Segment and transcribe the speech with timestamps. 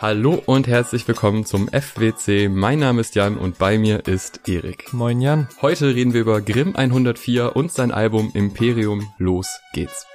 [0.00, 2.48] Hallo und herzlich willkommen zum FWC.
[2.48, 4.92] Mein Name ist Jan und bei mir ist Erik.
[4.92, 5.48] Moin Jan.
[5.60, 9.12] Heute reden wir über Grimm 104 und sein Album Imperium.
[9.18, 10.06] Los geht's.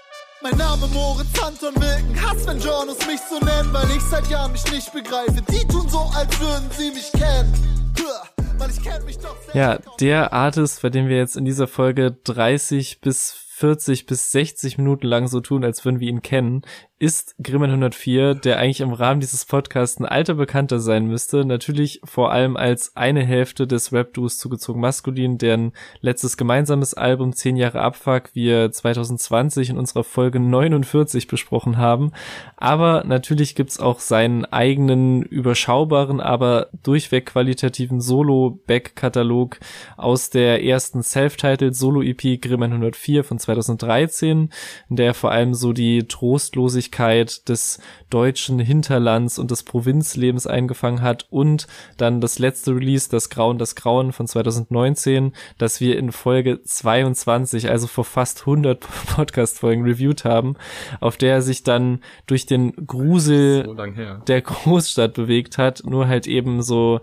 [0.41, 4.53] Mein Name Moritz Anton Wilken, Hass, wenn Journals mich so nennen, weil ich seit Jahren
[4.53, 5.43] mich nicht begreife.
[5.51, 7.53] Die tun so, als würden sie mich kennen.
[8.57, 9.35] Weil ich kenn mich doch.
[9.53, 14.77] Ja, der Artist, bei dem wir jetzt in dieser Folge 30 bis 40 bis 60
[14.77, 16.63] Minuten lang so tun, als würden wir ihn kennen,
[17.03, 21.43] ist Grimmen 104, der eigentlich im Rahmen dieses Podcasts ein alter Bekannter sein müsste.
[21.43, 27.57] Natürlich vor allem als eine Hälfte des Rap-Duos zugezogen maskulin, deren letztes gemeinsames Album 10
[27.57, 32.13] Jahre Abfuck wir 2020 in unserer Folge 49 besprochen haben.
[32.55, 39.59] Aber natürlich gibt's auch seinen eigenen überschaubaren, aber durchweg qualitativen Solo-Back-Katalog
[39.97, 44.51] aus der ersten Self-Titled Solo-EP Grimmen 104 von 2013,
[44.89, 47.79] in der vor allem so die Trostlosigkeit Traurigkeit des
[48.09, 53.75] deutschen Hinterlands und des Provinzlebens eingefangen hat und dann das letzte Release, das Grauen, das
[53.75, 58.79] Grauen von 2019, das wir in Folge 22, also vor fast 100
[59.15, 60.55] Podcast-Folgen reviewed haben,
[60.99, 63.73] auf der er sich dann durch den Grusel So
[64.27, 67.01] der Großstadt bewegt hat, nur halt eben so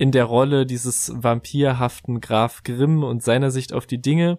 [0.00, 4.38] in der Rolle dieses vampirhaften Graf Grimm und seiner Sicht auf die Dinge.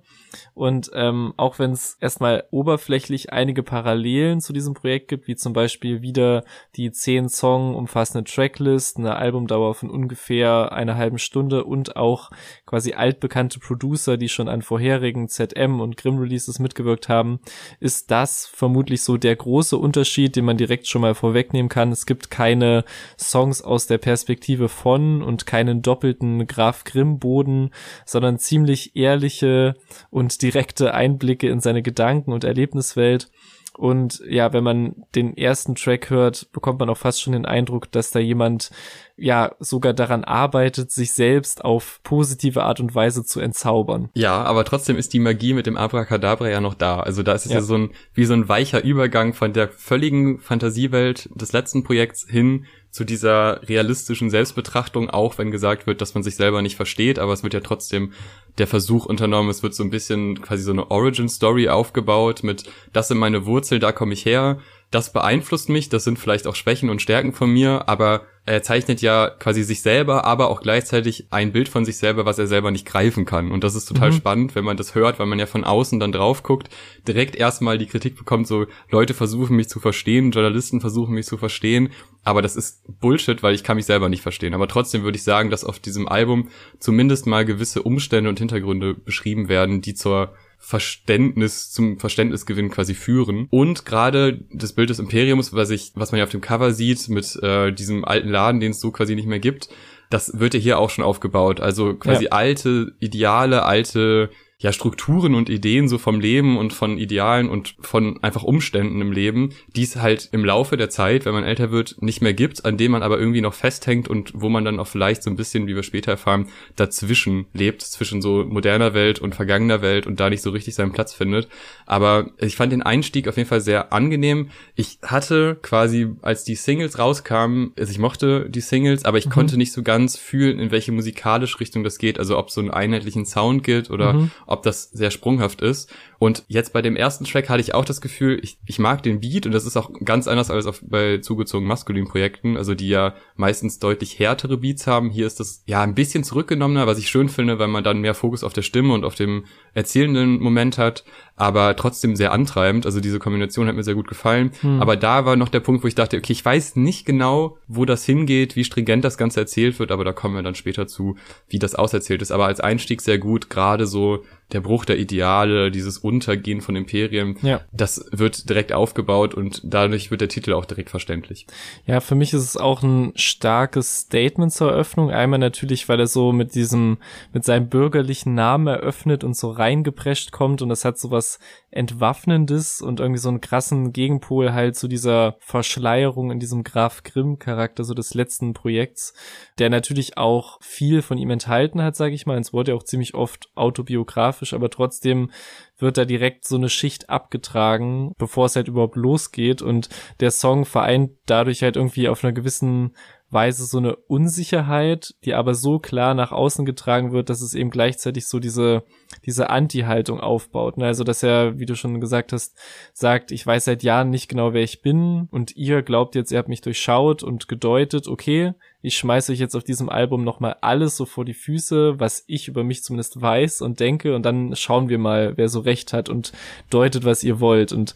[0.55, 5.53] Und ähm, auch wenn es erstmal oberflächlich einige Parallelen zu diesem Projekt gibt, wie zum
[5.53, 6.45] Beispiel wieder
[6.75, 12.31] die zehn Song umfassende Tracklist, eine Albumdauer von ungefähr einer halben Stunde und auch
[12.71, 17.41] quasi altbekannte Producer, die schon an vorherigen ZM und Grimm Releases mitgewirkt haben,
[17.81, 21.91] ist das vermutlich so der große Unterschied, den man direkt schon mal vorwegnehmen kann.
[21.91, 22.85] Es gibt keine
[23.19, 27.71] Songs aus der Perspektive von und keinen doppelten Graf Grimm Boden,
[28.05, 29.75] sondern ziemlich ehrliche
[30.09, 33.29] und direkte Einblicke in seine Gedanken und Erlebniswelt.
[33.73, 37.91] Und ja, wenn man den ersten Track hört, bekommt man auch fast schon den Eindruck,
[37.91, 38.69] dass da jemand
[39.15, 44.09] ja sogar daran arbeitet, sich selbst auf positive Art und Weise zu entzaubern.
[44.13, 46.99] Ja, aber trotzdem ist die Magie mit dem Abracadabra ja noch da.
[46.99, 47.63] Also da ist es ja, Ja.
[47.63, 52.65] so ein, wie so ein weicher Übergang von der völligen Fantasiewelt des letzten Projekts hin
[52.91, 57.31] zu dieser realistischen Selbstbetrachtung, auch wenn gesagt wird, dass man sich selber nicht versteht, aber
[57.31, 58.11] es wird ja trotzdem
[58.57, 63.07] der Versuch unternommen, es wird so ein bisschen quasi so eine Origin-Story aufgebaut mit, das
[63.07, 64.59] sind meine Wurzeln, da komme ich her,
[64.91, 69.01] das beeinflusst mich, das sind vielleicht auch Schwächen und Stärken von mir, aber er zeichnet
[69.01, 72.71] ja quasi sich selber, aber auch gleichzeitig ein Bild von sich selber, was er selber
[72.71, 73.51] nicht greifen kann.
[73.51, 74.15] Und das ist total Mhm.
[74.15, 76.69] spannend, wenn man das hört, weil man ja von außen dann drauf guckt,
[77.07, 81.37] direkt erstmal die Kritik bekommt, so Leute versuchen mich zu verstehen, Journalisten versuchen mich zu
[81.37, 81.89] verstehen,
[82.23, 84.55] aber das ist Bullshit, weil ich kann mich selber nicht verstehen.
[84.55, 88.95] Aber trotzdem würde ich sagen, dass auf diesem Album zumindest mal gewisse Umstände und Hintergründe
[88.95, 90.33] beschrieben werden, die zur
[90.63, 93.47] Verständnis, zum Verständnisgewinn quasi führen.
[93.49, 97.09] Und gerade das Bild des Imperiums, was ich, was man ja auf dem Cover sieht,
[97.09, 99.69] mit äh, diesem alten Laden, den es so quasi nicht mehr gibt,
[100.11, 101.59] das wird ja hier auch schon aufgebaut.
[101.59, 104.29] Also quasi alte Ideale, alte
[104.61, 109.11] ja, Strukturen und Ideen so vom Leben und von Idealen und von einfach Umständen im
[109.11, 112.63] Leben, die es halt im Laufe der Zeit, wenn man älter wird, nicht mehr gibt,
[112.63, 115.35] an denen man aber irgendwie noch festhängt und wo man dann auch vielleicht so ein
[115.35, 120.19] bisschen, wie wir später erfahren, dazwischen lebt, zwischen so moderner Welt und vergangener Welt und
[120.19, 121.47] da nicht so richtig seinen Platz findet.
[121.87, 124.51] Aber ich fand den Einstieg auf jeden Fall sehr angenehm.
[124.75, 129.57] Ich hatte quasi, als die Singles rauskamen, also ich mochte die Singles, aber ich konnte
[129.57, 132.69] nicht so ganz fühlen, in welche musikalische Richtung das geht, also ob es so einen
[132.69, 134.31] einheitlichen Sound gibt oder Mhm.
[134.51, 135.91] Ob das sehr sprunghaft ist.
[136.19, 139.21] Und jetzt bei dem ersten Track hatte ich auch das Gefühl, ich, ich mag den
[139.21, 142.89] Beat und das ist auch ganz anders als auf, bei zugezogenen maskulinen Projekten, also die
[142.89, 145.09] ja meistens deutlich härtere Beats haben.
[145.09, 148.13] Hier ist das ja ein bisschen zurückgenommener, was ich schön finde, weil man dann mehr
[148.13, 151.03] Fokus auf der Stimme und auf dem erzählenden Moment hat,
[151.35, 152.85] aber trotzdem sehr antreibend.
[152.85, 154.51] Also diese Kombination hat mir sehr gut gefallen.
[154.79, 157.85] Aber da war noch der Punkt, wo ich dachte, okay, ich weiß nicht genau, wo
[157.85, 161.15] das hingeht, wie stringent das Ganze erzählt wird, aber da kommen wir dann später zu,
[161.47, 162.31] wie das auserzählt ist.
[162.31, 164.23] Aber als Einstieg sehr gut, gerade so
[164.53, 167.61] der Bruch der Ideale, dieses Untergehen von Imperien, Ja.
[167.71, 171.47] das wird direkt aufgebaut und dadurch wird der Titel auch direkt verständlich.
[171.85, 175.11] Ja, für mich ist es auch ein starkes Statement zur Eröffnung.
[175.11, 176.97] Einmal natürlich, weil er so mit diesem,
[177.33, 181.39] mit seinem bürgerlichen Namen eröffnet und so reingeprescht kommt und das hat so was
[181.71, 187.39] Entwaffnendes und irgendwie so einen krassen Gegenpol halt zu dieser Verschleierung in diesem Graf Grimm
[187.39, 189.13] Charakter so des letzten Projekts,
[189.57, 192.37] der natürlich auch viel von ihm enthalten hat, sage ich mal.
[192.37, 195.31] Es wurde ja auch ziemlich oft autobiografisch, aber trotzdem
[195.77, 199.89] wird da direkt so eine Schicht abgetragen, bevor es halt überhaupt losgeht und
[200.19, 202.95] der Song vereint dadurch halt irgendwie auf einer gewissen
[203.31, 207.69] Weise so eine Unsicherheit, die aber so klar nach außen getragen wird, dass es eben
[207.69, 208.83] gleichzeitig so diese,
[209.25, 210.77] diese Anti-Haltung aufbaut.
[210.77, 210.85] Ne?
[210.85, 212.57] Also, dass er, wie du schon gesagt hast,
[212.93, 216.37] sagt, ich weiß seit Jahren nicht genau, wer ich bin und ihr glaubt jetzt, ihr
[216.37, 220.97] habt mich durchschaut und gedeutet, okay, ich schmeiße euch jetzt auf diesem Album nochmal alles
[220.97, 224.89] so vor die Füße, was ich über mich zumindest weiß und denke und dann schauen
[224.89, 226.33] wir mal, wer so recht hat und
[226.69, 227.93] deutet, was ihr wollt und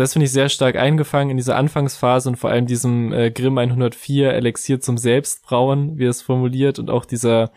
[0.00, 3.58] das finde ich sehr stark eingefangen in dieser Anfangsphase und vor allem diesem äh, Grimm
[3.58, 7.52] 104 Elixier zum Selbstbrauen, wie er es formuliert und auch dieser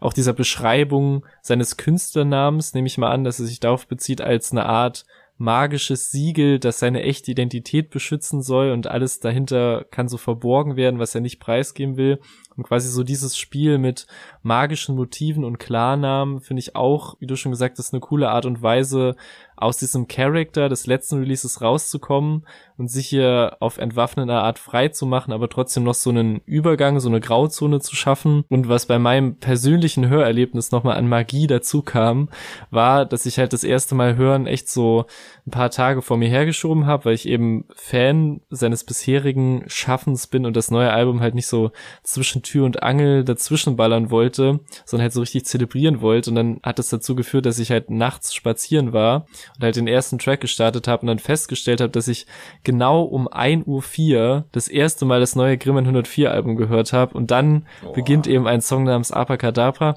[0.00, 4.52] auch dieser Beschreibung seines Künstlernamens, nehme ich mal an, dass er sich darauf bezieht als
[4.52, 5.06] eine Art
[5.38, 10.98] magisches Siegel, das seine echte Identität beschützen soll und alles dahinter kann so verborgen werden,
[10.98, 12.20] was er nicht preisgeben will.
[12.56, 14.06] Und quasi so dieses Spiel mit
[14.42, 18.46] magischen Motiven und Klarnamen finde ich auch, wie du schon gesagt hast, eine coole Art
[18.46, 19.14] und Weise,
[19.56, 25.06] aus diesem Charakter des letzten Releases rauszukommen und sich hier auf entwaffnende Art frei zu
[25.06, 28.44] machen, aber trotzdem noch so einen Übergang, so eine Grauzone zu schaffen.
[28.50, 32.28] Und was bei meinem persönlichen Hörerlebnis nochmal an Magie dazu kam,
[32.70, 35.06] war, dass ich halt das erste Mal hören echt so
[35.46, 40.44] ein paar Tage vor mir hergeschoben habe, weil ich eben Fan seines bisherigen Schaffens bin
[40.44, 41.70] und das neue Album halt nicht so
[42.02, 46.30] zwischen Tür und Angel dazwischen ballern wollte, sondern halt so richtig zelebrieren wollte.
[46.30, 49.88] Und dann hat es dazu geführt, dass ich halt nachts spazieren war und halt den
[49.88, 52.26] ersten Track gestartet habe und dann festgestellt habe, dass ich
[52.64, 57.30] genau um 1.04 Uhr das erste Mal das neue Grimmen 104 Album gehört habe und
[57.30, 57.92] dann Boah.
[57.92, 59.96] beginnt eben ein Song namens Apacadabra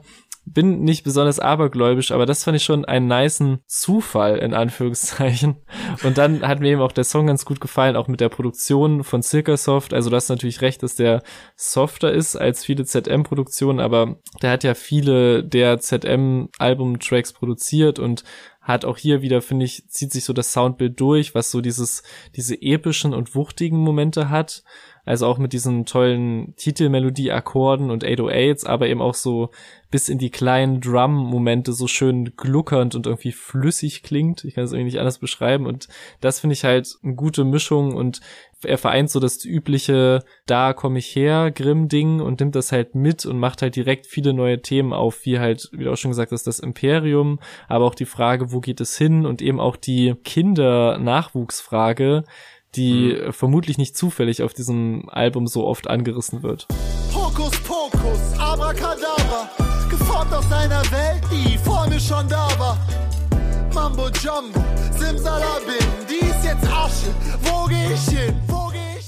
[0.54, 5.58] bin nicht besonders abergläubisch, aber das fand ich schon einen niceen Zufall, in Anführungszeichen.
[6.04, 9.04] Und dann hat mir eben auch der Song ganz gut gefallen, auch mit der Produktion
[9.04, 9.94] von Silkersoft.
[9.94, 11.22] Also du hast natürlich recht, dass der
[11.56, 18.24] softer ist als viele ZM-Produktionen, aber der hat ja viele der ZM-Album-Tracks produziert und
[18.62, 22.04] hat auch hier wieder, finde ich, zieht sich so das Soundbild durch, was so dieses,
[22.36, 24.64] diese epischen und wuchtigen Momente hat.
[25.06, 29.50] Also auch mit diesen tollen Titelmelodie-Akkorden und 808s, aber eben auch so
[29.90, 34.44] bis in die kleinen Drum-Momente so schön gluckernd und irgendwie flüssig klingt.
[34.44, 35.66] Ich kann es irgendwie nicht anders beschreiben.
[35.66, 35.88] Und
[36.22, 38.22] das finde ich halt eine gute Mischung und
[38.64, 43.26] er vereint so das übliche, da komme ich her, Grimm-Ding und nimmt das halt mit
[43.26, 46.32] und macht halt direkt viele neue Themen auf, wie halt, wie du auch schon gesagt
[46.32, 50.16] hast, das Imperium, aber auch die Frage, wo geht es hin und eben auch die
[50.24, 52.24] Kinder-Nachwuchsfrage,
[52.76, 53.34] die mhm.
[53.34, 56.68] vermutlich nicht zufällig auf diesem Album so oft angerissen wird.
[57.14, 59.50] Hokus Pokus, Abracadabra,
[59.90, 62.78] geformt aus einer Welt, die vor mir schon da war.
[63.74, 64.64] Mambo Jumbo,
[64.98, 65.78] Simsalabim,
[66.62, 67.14] hin?
[67.42, 68.36] Wo geh ich hin?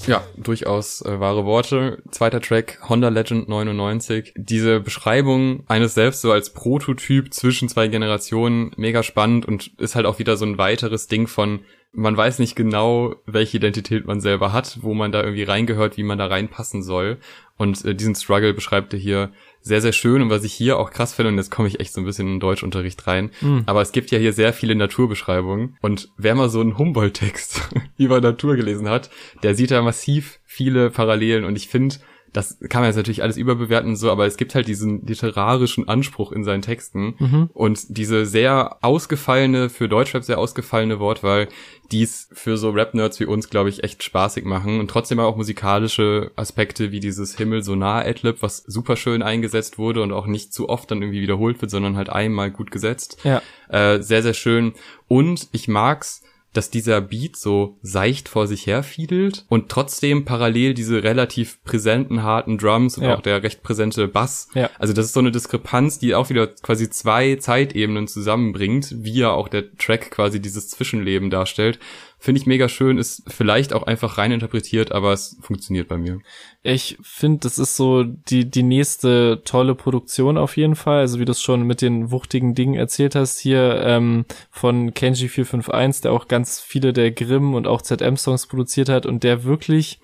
[0.07, 2.01] Ja, durchaus äh, wahre Worte.
[2.09, 4.33] Zweiter Track, Honda Legend 99.
[4.36, 10.07] Diese Beschreibung eines selbst so als Prototyp zwischen zwei Generationen, mega spannend und ist halt
[10.07, 11.62] auch wieder so ein weiteres Ding von
[11.94, 16.03] man weiß nicht genau, welche Identität man selber hat, wo man da irgendwie reingehört, wie
[16.03, 17.18] man da reinpassen soll.
[17.57, 20.21] Und äh, diesen Struggle beschreibt er hier sehr, sehr schön.
[20.21, 22.27] Und was ich hier auch krass finde, und jetzt komme ich echt so ein bisschen
[22.27, 23.63] in den Deutschunterricht rein, mhm.
[23.65, 25.77] aber es gibt ja hier sehr viele Naturbeschreibungen.
[25.81, 27.61] Und wer mal so einen Humboldt-Text
[27.97, 29.09] über Natur gelesen hat,
[29.43, 31.45] der sieht da massiv viele Parallelen.
[31.45, 31.95] Und ich finde,
[32.33, 35.87] das kann man jetzt natürlich alles überbewerten und so, aber es gibt halt diesen literarischen
[35.89, 37.49] Anspruch in seinen Texten mhm.
[37.53, 41.49] und diese sehr ausgefallene, für Deutschrap sehr ausgefallene Wortwahl,
[41.91, 45.35] die es für so Rap-Nerds wie uns, glaube ich, echt spaßig machen und trotzdem auch
[45.35, 50.25] musikalische Aspekte wie dieses Himmel so nah Adlib, was super schön eingesetzt wurde und auch
[50.25, 53.17] nicht zu oft dann irgendwie wiederholt wird, sondern halt einmal gut gesetzt.
[53.25, 53.41] Ja.
[53.67, 54.73] Äh, sehr, sehr schön.
[55.09, 56.23] Und ich mag's,
[56.53, 62.24] dass dieser Beat so seicht vor sich her fiedelt und trotzdem parallel diese relativ präsenten,
[62.24, 63.15] harten Drums und ja.
[63.15, 64.50] auch der recht präsente Bass.
[64.53, 64.70] Ja.
[64.77, 69.31] Also das ist so eine Diskrepanz, die auch wieder quasi zwei Zeitebenen zusammenbringt, wie ja
[69.31, 71.79] auch der Track quasi dieses Zwischenleben darstellt.
[72.20, 76.20] Finde ich mega schön, ist vielleicht auch einfach rein interpretiert, aber es funktioniert bei mir.
[76.63, 81.00] Ich finde, das ist so die, die nächste tolle Produktion auf jeden Fall.
[81.00, 85.27] Also wie du es schon mit den wuchtigen Dingen erzählt hast, hier ähm, von Kenji
[85.27, 90.00] 451, der auch ganz viele der Grimm und auch ZM-Songs produziert hat und der wirklich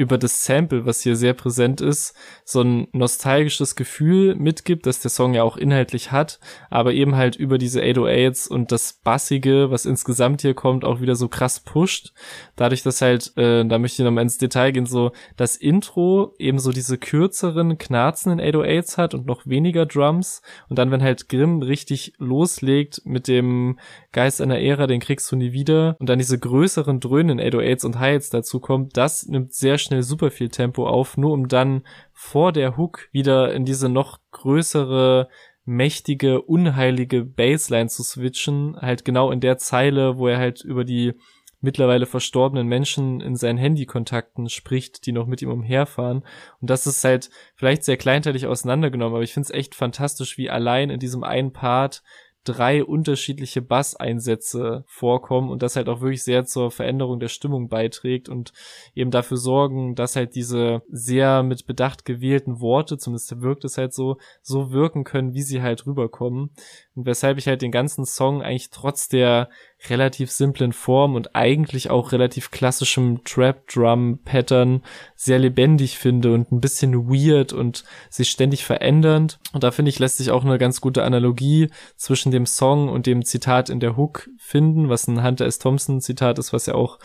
[0.00, 2.14] über das Sample, was hier sehr präsent ist,
[2.46, 6.40] so ein nostalgisches Gefühl mitgibt, dass der Song ja auch inhaltlich hat,
[6.70, 11.16] aber eben halt über diese 808s und das Bassige, was insgesamt hier kommt, auch wieder
[11.16, 12.14] so krass pusht.
[12.56, 16.60] Dadurch, dass halt, äh, da möchte ich nochmal ins Detail gehen, so das Intro eben
[16.60, 20.40] so diese kürzeren, knarzenden 808s hat und noch weniger Drums
[20.70, 23.78] und dann, wenn halt Grimm richtig loslegt mit dem
[24.12, 27.98] Geist einer Ära, den kriegst du nie wieder und dann diese größeren dröhnenden 808s und
[27.98, 31.82] Hi-Hats dazu kommt, das nimmt sehr schnell super viel Tempo auf, nur um dann
[32.12, 35.28] vor der Hook wieder in diese noch größere,
[35.64, 41.14] mächtige, unheilige Bassline zu switchen, halt genau in der Zeile, wo er halt über die
[41.60, 46.24] mittlerweile verstorbenen Menschen in seinen Handykontakten spricht, die noch mit ihm umherfahren.
[46.60, 50.50] Und das ist halt vielleicht sehr kleinteilig auseinandergenommen, aber ich finde es echt fantastisch, wie
[50.50, 52.02] allein in diesem einen Part
[52.44, 58.28] drei unterschiedliche Basseinsätze vorkommen und das halt auch wirklich sehr zur Veränderung der Stimmung beiträgt
[58.28, 58.52] und
[58.94, 63.92] eben dafür sorgen, dass halt diese sehr mit Bedacht gewählten Worte, zumindest wirkt es halt
[63.92, 66.50] so, so wirken können, wie sie halt rüberkommen.
[66.94, 69.50] Und weshalb ich halt den ganzen Song eigentlich trotz der
[69.88, 74.82] relativ simplen Form und eigentlich auch relativ klassischem Trap-Drum-Pattern
[75.16, 79.38] sehr lebendig finde und ein bisschen weird und sich ständig verändernd.
[79.52, 83.06] Und da finde ich, lässt sich auch eine ganz gute Analogie zwischen dem Song und
[83.06, 85.58] dem Zitat in der Hook finden, was ein Hunter S.
[85.58, 86.98] Thompson Zitat ist, was ja auch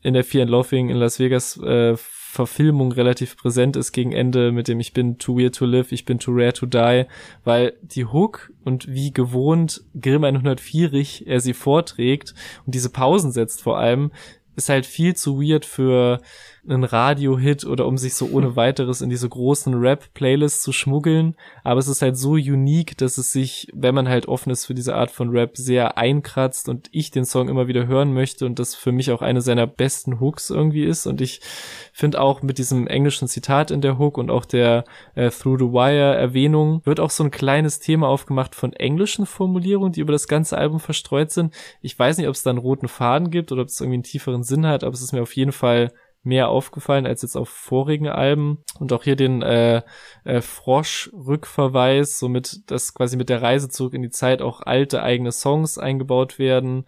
[0.00, 1.96] in der Fear and Laughing in Las Vegas äh,
[2.32, 6.06] Verfilmung relativ präsent ist gegen Ende mit dem Ich bin too weird to live, ich
[6.06, 7.04] bin too rare to die,
[7.44, 10.94] weil die Hook und wie gewohnt Grimm 104
[11.26, 12.32] er sie vorträgt
[12.64, 14.12] und diese Pausen setzt vor allem,
[14.56, 16.22] ist halt viel zu weird für
[16.64, 21.34] einen Radio-Hit oder um sich so ohne weiteres in diese großen Rap-Playlists zu schmuggeln.
[21.64, 24.74] Aber es ist halt so unique, dass es sich, wenn man halt offen ist für
[24.74, 28.58] diese Art von Rap, sehr einkratzt und ich den Song immer wieder hören möchte und
[28.58, 31.06] das für mich auch eine seiner besten Hooks irgendwie ist.
[31.06, 31.40] Und ich
[31.92, 35.72] finde auch mit diesem englischen Zitat in der Hook und auch der äh, Through the
[35.72, 40.28] Wire Erwähnung wird auch so ein kleines Thema aufgemacht von englischen Formulierungen, die über das
[40.28, 41.52] ganze Album verstreut sind.
[41.80, 44.02] Ich weiß nicht, ob es da einen roten Faden gibt oder ob es irgendwie einen
[44.04, 45.92] tieferen Sinn hat, aber es ist mir auf jeden Fall
[46.22, 48.58] mehr aufgefallen als jetzt auf vorigen Alben.
[48.78, 49.82] Und auch hier den äh,
[50.24, 55.32] äh, Frosch-Rückverweis, somit dass quasi mit der Reise zurück in die Zeit auch alte eigene
[55.32, 56.84] Songs eingebaut werden.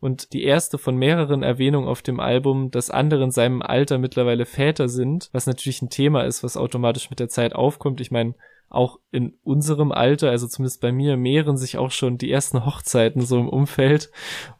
[0.00, 4.46] Und die erste von mehreren Erwähnungen auf dem Album, dass andere in seinem Alter mittlerweile
[4.46, 8.00] Väter sind, was natürlich ein Thema ist, was automatisch mit der Zeit aufkommt.
[8.00, 8.34] Ich meine,
[8.70, 13.22] auch in unserem Alter, also zumindest bei mir, mehren sich auch schon die ersten Hochzeiten
[13.22, 14.10] so im Umfeld.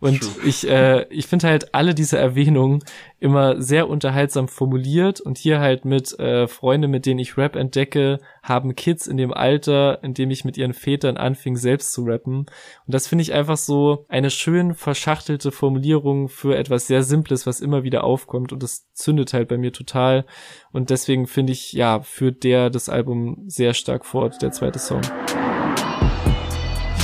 [0.01, 0.49] Und True.
[0.49, 2.83] ich, äh, ich finde halt alle diese Erwähnungen
[3.21, 8.21] immer sehr unterhaltsam formuliert und hier halt mit äh, Freunde, mit denen ich Rap entdecke,
[8.43, 12.39] haben Kids in dem Alter, in dem ich mit ihren Vätern anfing, selbst zu rappen.
[12.39, 12.49] Und
[12.87, 17.83] das finde ich einfach so eine schön verschachtelte Formulierung für etwas sehr Simples, was immer
[17.83, 20.25] wieder aufkommt und das zündet halt bei mir total.
[20.73, 25.01] Und deswegen finde ich, ja, führt der das Album sehr stark fort, der zweite Song.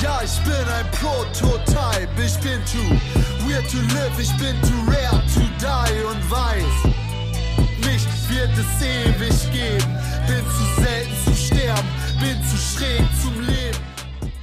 [0.02, 5.03] Ja, ich bin ein Prototype, ich bin too weird to live, ich bin too rare
[5.86, 6.84] die und weiß,
[7.86, 11.88] nicht wird es ewig geben, bin zu selten zu sterben,
[12.20, 13.78] bin zu schräg zum Leben.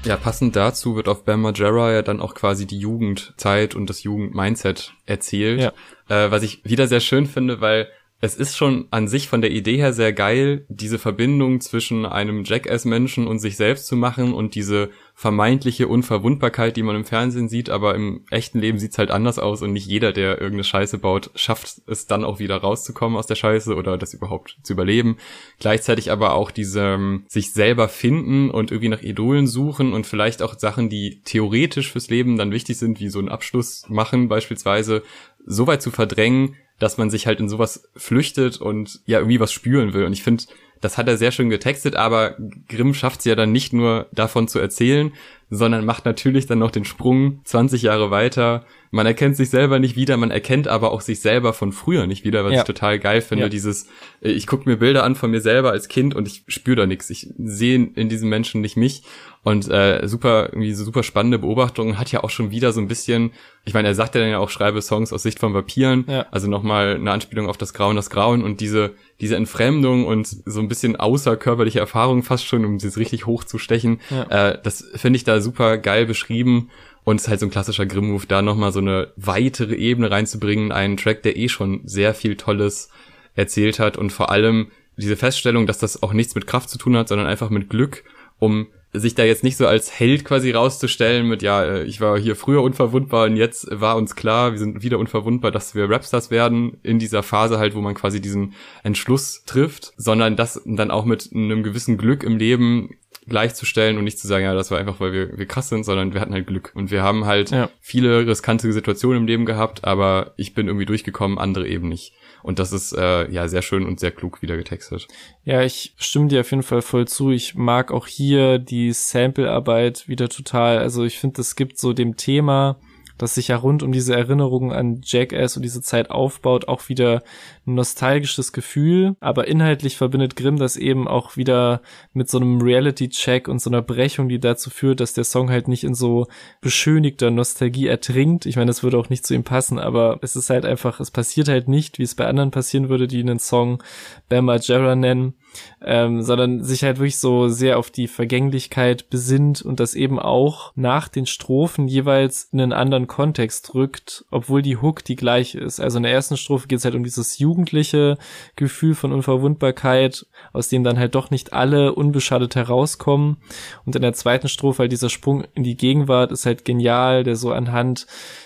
[0.05, 4.03] Ja, passend dazu wird auf Bam Margera ja dann auch quasi die Jugendzeit und das
[4.03, 5.73] Jugendmindset erzählt, ja.
[6.09, 7.87] äh, was ich wieder sehr schön finde, weil
[8.23, 12.43] es ist schon an sich von der Idee her sehr geil, diese Verbindung zwischen einem
[12.43, 17.69] Jackass-Menschen und sich selbst zu machen und diese vermeintliche Unverwundbarkeit, die man im Fernsehen sieht,
[17.69, 21.29] aber im echten Leben sieht's halt anders aus und nicht jeder, der irgendeine Scheiße baut,
[21.35, 25.17] schafft es dann auch wieder rauszukommen aus der Scheiße oder das überhaupt zu überleben.
[25.59, 30.41] Gleichzeitig aber auch diese ähm, sich selber finden und irgendwie nach Idolen suchen und vielleicht
[30.41, 35.03] auch Sachen, die theoretisch fürs Leben dann wichtig sind, wie so einen Abschluss machen beispielsweise,
[35.45, 39.53] so weit zu verdrängen, dass man sich halt in sowas flüchtet und ja irgendwie was
[39.53, 40.05] spüren will.
[40.05, 40.45] Und ich finde,
[40.81, 42.35] das hat er sehr schön getextet, aber
[42.67, 45.13] Grimm schafft es ja dann nicht nur davon zu erzählen,
[45.53, 48.65] sondern macht natürlich dann noch den Sprung 20 Jahre weiter.
[48.89, 52.23] Man erkennt sich selber nicht wieder, man erkennt aber auch sich selber von früher nicht
[52.23, 52.59] wieder, was ja.
[52.59, 53.45] ich total geil finde.
[53.45, 53.49] Ja.
[53.49, 53.87] Dieses,
[54.21, 56.85] äh, ich gucke mir Bilder an von mir selber als Kind und ich spüre da
[56.85, 57.09] nichts.
[57.09, 59.03] Ich sehe in diesem Menschen nicht mich.
[59.43, 62.87] Und äh, super, irgendwie so super spannende Beobachtungen, hat ja auch schon wieder so ein
[62.87, 63.31] bisschen,
[63.65, 66.27] ich meine, er sagt ja dann ja auch, schreibe Songs aus Sicht von Vampiren, ja.
[66.29, 70.59] also nochmal eine Anspielung auf das Grauen, das Grauen und diese, diese Entfremdung und so
[70.59, 74.49] ein bisschen außerkörperliche Erfahrung fast schon, um das richtig hochzustechen, ja.
[74.51, 76.69] äh, das finde ich da super geil beschrieben.
[77.03, 80.71] Und es ist halt so ein klassischer Grimm-Move, da nochmal so eine weitere Ebene reinzubringen,
[80.71, 82.89] einen Track, der eh schon sehr viel Tolles
[83.35, 84.67] erzählt hat und vor allem
[84.97, 88.03] diese Feststellung, dass das auch nichts mit Kraft zu tun hat, sondern einfach mit Glück,
[88.39, 92.19] um sich da jetzt nicht so als Held quasi rauszustellen mit, ja, äh, ich war
[92.19, 96.29] hier früher unverwundbar und jetzt war uns klar, wir sind wieder unverwundbar, dass wir Rapstars
[96.29, 101.05] werden in dieser Phase halt, wo man quasi diesen Entschluss trifft, sondern das dann auch
[101.05, 104.99] mit einem gewissen Glück im Leben gleichzustellen und nicht zu sagen, ja, das war einfach,
[104.99, 106.71] weil wir, wir krass sind, sondern wir hatten halt Glück.
[106.73, 107.69] Und wir haben halt ja.
[107.79, 112.13] viele riskante Situationen im Leben gehabt, aber ich bin irgendwie durchgekommen, andere eben nicht.
[112.43, 115.07] Und das ist äh, ja sehr schön und sehr klug wieder getextet.
[115.43, 117.29] Ja, ich stimme dir auf jeden Fall voll zu.
[117.29, 120.79] Ich mag auch hier die Samplearbeit wieder total.
[120.79, 122.77] Also ich finde, es gibt so dem Thema
[123.21, 127.23] das sich ja rund um diese Erinnerungen an Jackass und diese Zeit aufbaut, auch wieder
[127.67, 129.15] ein nostalgisches Gefühl.
[129.19, 131.81] Aber inhaltlich verbindet Grimm das eben auch wieder
[132.13, 135.67] mit so einem Reality-Check und so einer Brechung, die dazu führt, dass der Song halt
[135.67, 136.27] nicht in so
[136.61, 138.45] beschönigter Nostalgie ertrinkt.
[138.45, 141.11] Ich meine, das würde auch nicht zu ihm passen, aber es ist halt einfach, es
[141.11, 143.83] passiert halt nicht, wie es bei anderen passieren würde, die einen Song
[144.29, 145.35] Bama Jarrah nennen
[145.83, 150.71] ähm, sondern sich halt wirklich so sehr auf die Vergänglichkeit besinnt und das eben auch
[150.75, 155.79] nach den Strophen jeweils in einen anderen Kontext rückt, obwohl die Hook die gleiche ist.
[155.79, 158.17] Also in der ersten Strophe geht es halt um dieses jugendliche
[158.55, 163.37] Gefühl von Unverwundbarkeit, aus dem dann halt doch nicht alle unbeschadet herauskommen.
[163.85, 167.35] Und in der zweiten Strophe halt dieser Sprung in die Gegenwart ist halt genial, der
[167.35, 168.05] so anhand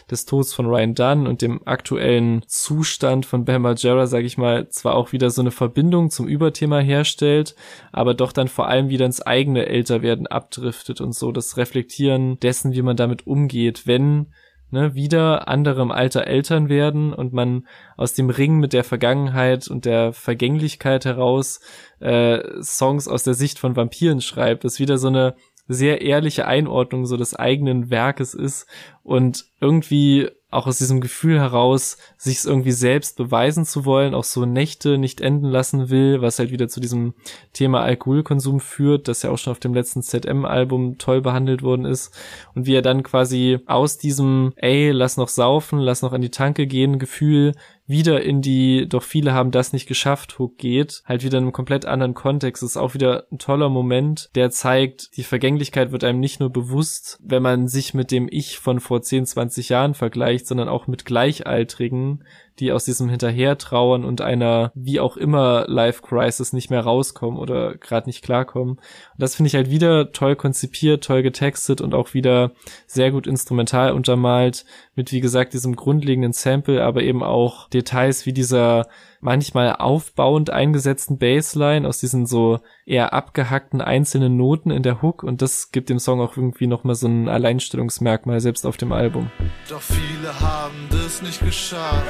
[0.10, 4.70] des Todes von Ryan Dunn und dem aktuellen Zustand von Bam Margera, sage ich mal,
[4.70, 7.56] zwar auch wieder so eine Verbindung zum Überthema herstellt,
[7.92, 12.74] aber doch dann vor allem wieder ins eigene Älterwerden abdriftet und so das Reflektieren dessen,
[12.74, 14.28] wie man damit umgeht, wenn
[14.72, 19.68] ne, wieder andere im Alter Eltern werden und man aus dem Ring mit der Vergangenheit
[19.68, 21.60] und der Vergänglichkeit heraus
[22.00, 24.64] äh, Songs aus der Sicht von Vampiren schreibt.
[24.64, 25.36] Das ist wieder so eine
[25.68, 28.68] sehr ehrliche Einordnung so des eigenen Werkes ist
[29.04, 34.24] und irgendwie auch aus diesem Gefühl heraus, sich es irgendwie selbst beweisen zu wollen, auch
[34.24, 37.14] so Nächte nicht enden lassen will, was halt wieder zu diesem
[37.52, 42.14] Thema Alkoholkonsum führt, das ja auch schon auf dem letzten ZM-Album toll behandelt worden ist.
[42.54, 46.32] Und wie er dann quasi aus diesem, ey, lass noch saufen, lass noch an die
[46.32, 47.54] Tanke gehen, Gefühl
[47.88, 51.54] wieder in die, doch viele haben das nicht geschafft, Hook geht, halt wieder in einem
[51.54, 52.64] komplett anderen Kontext.
[52.64, 56.50] Das ist auch wieder ein toller Moment, der zeigt, die Vergänglichkeit wird einem nicht nur
[56.50, 60.88] bewusst, wenn man sich mit dem Ich von vor 10, 20 Jahren vergleicht, sondern auch
[60.88, 62.24] mit Gleichaltrigen,
[62.60, 67.76] die aus diesem Hinterhertrauern und einer wie auch immer Life Crisis nicht mehr rauskommen oder
[67.76, 68.76] gerade nicht klarkommen.
[68.76, 68.82] Und
[69.18, 72.52] das finde ich halt wieder toll konzipiert, toll getextet und auch wieder
[72.88, 78.34] sehr gut instrumental untermalt mit wie gesagt diesem grundlegenden Sample, aber eben auch Details wie
[78.34, 78.88] dieser
[79.20, 85.42] manchmal aufbauend eingesetzten Bassline aus diesen so eher abgehackten einzelnen Noten in der Hook und
[85.42, 89.32] das gibt dem Song auch irgendwie nochmal so ein Alleinstellungsmerkmal selbst auf dem Album.
[89.70, 92.06] Doch viele haben das nicht geschafft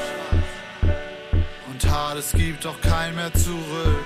[1.72, 4.04] und hart, es gibt auch kein mehr zurück.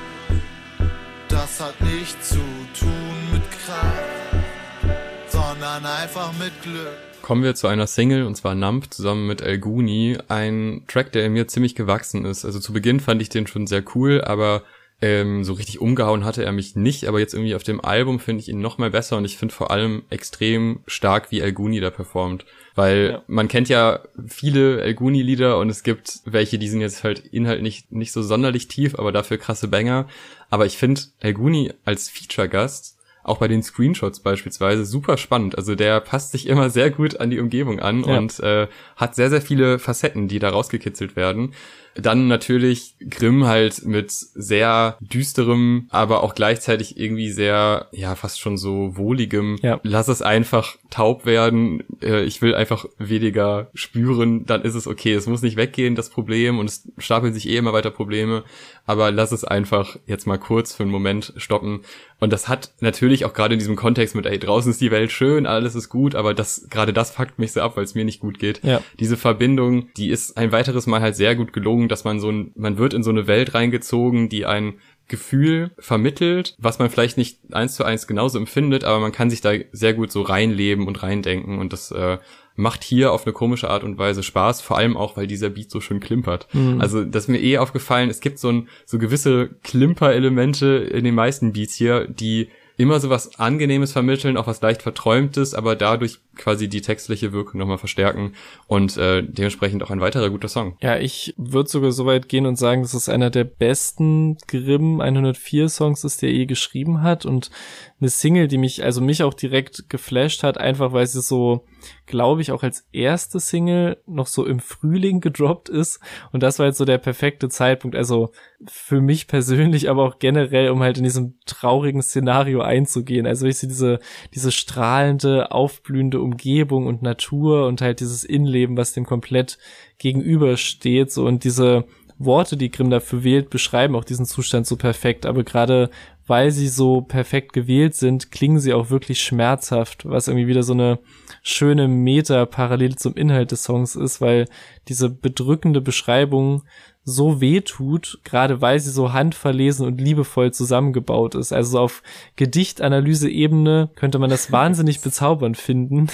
[1.28, 2.40] Das hat nichts zu
[2.80, 8.92] tun mit Kraft, sondern einfach mit Glück kommen wir zu einer Single, und zwar Nump
[8.92, 10.18] zusammen mit El Guni.
[10.30, 12.44] Ein Track, der mir ziemlich gewachsen ist.
[12.44, 14.64] Also zu Beginn fand ich den schon sehr cool, aber
[15.00, 17.08] ähm, so richtig umgehauen hatte er mich nicht.
[17.08, 19.54] Aber jetzt irgendwie auf dem Album finde ich ihn noch mal besser und ich finde
[19.54, 22.46] vor allem extrem stark, wie El Guni da performt.
[22.74, 23.24] Weil ja.
[23.28, 27.64] man kennt ja viele El Guni-Lieder und es gibt welche, die sind jetzt halt inhaltlich
[27.64, 30.08] nicht, nicht so sonderlich tief, aber dafür krasse Banger.
[30.50, 32.99] Aber ich finde El Guni als Feature-Gast
[33.30, 35.58] auch bei den Screenshots beispielsweise super spannend.
[35.58, 38.18] Also der passt sich immer sehr gut an die Umgebung an ja.
[38.18, 41.54] und äh, hat sehr, sehr viele Facetten, die da rausgekitzelt werden.
[42.02, 48.58] Dann natürlich Grimm halt mit sehr düsterem, aber auch gleichzeitig irgendwie sehr, ja, fast schon
[48.58, 49.58] so wohligem.
[49.62, 49.80] Ja.
[49.84, 51.84] Lass es einfach taub werden.
[52.02, 54.46] Äh, ich will einfach weniger spüren.
[54.46, 55.14] Dann ist es okay.
[55.14, 56.60] Es muss nicht weggehen, das Problem.
[56.60, 58.44] Und es stapeln sich eh immer weiter Probleme.
[58.86, 61.82] Aber lass es einfach jetzt mal kurz für einen Moment stoppen.
[62.20, 65.12] Und das hat natürlich auch gerade in diesem Kontext mit, ey, draußen ist die Welt
[65.12, 68.04] schön, alles ist gut, aber das, gerade das fuckt mich so ab, weil es mir
[68.04, 68.64] nicht gut geht.
[68.64, 68.82] Ja.
[69.00, 72.52] Diese Verbindung, die ist ein weiteres Mal halt sehr gut gelungen dass man so ein,
[72.56, 74.76] man wird in so eine Welt reingezogen, die ein
[75.08, 79.42] Gefühl vermittelt, was man vielleicht nicht eins zu eins genauso empfindet, aber man kann sich
[79.42, 82.20] da sehr gut so reinleben und reindenken und das äh,
[82.60, 85.72] macht hier auf eine komische Art und Weise Spaß, vor allem auch, weil dieser Beat
[85.72, 86.48] so schön klimpert.
[86.54, 86.80] Mhm.
[86.80, 91.16] Also, das ist mir eh aufgefallen, es gibt so ein, so gewisse Klimper-Elemente in den
[91.16, 96.20] meisten Beats hier, die immer so was Angenehmes vermitteln, auch was leicht Verträumtes, aber dadurch
[96.40, 98.34] quasi die textliche Wirkung nochmal verstärken
[98.68, 100.76] und äh, dementsprechend auch ein weiterer guter Song.
[100.82, 105.02] Ja, ich würde sogar so weit gehen und sagen, dass es einer der besten Grimm
[105.02, 107.52] 104 Songs ist, der er je geschrieben hat und
[108.00, 111.66] eine Single, die mich, also mich auch direkt geflasht hat, einfach weil sie so,
[112.06, 116.00] glaube ich, auch als erste Single noch so im Frühling gedroppt ist.
[116.32, 117.98] Und das war jetzt so der perfekte Zeitpunkt.
[117.98, 118.32] Also
[118.68, 123.28] für mich persönlich, aber auch generell, um halt in diesem traurigen Szenario einzugehen.
[123.28, 124.00] Also ich sehe diese,
[124.34, 129.58] diese strahlende, aufblühende Umgebung und Natur und halt dieses Innenleben, was dem komplett
[129.98, 131.12] gegenübersteht.
[131.12, 131.86] So und diese
[132.18, 135.26] Worte, die Grimm dafür wählt, beschreiben auch diesen Zustand so perfekt.
[135.26, 135.90] Aber gerade
[136.30, 140.74] weil sie so perfekt gewählt sind, klingen sie auch wirklich schmerzhaft, was irgendwie wieder so
[140.74, 141.00] eine
[141.42, 144.46] schöne Meta parallel zum Inhalt des Songs ist, weil
[144.88, 146.66] diese bedrückende Beschreibung
[147.04, 151.52] so weh tut, gerade weil sie so handverlesen und liebevoll zusammengebaut ist.
[151.52, 152.04] Also auf
[152.36, 156.08] Gedichtanalyse-Ebene könnte man das wahnsinnig bezaubernd finden,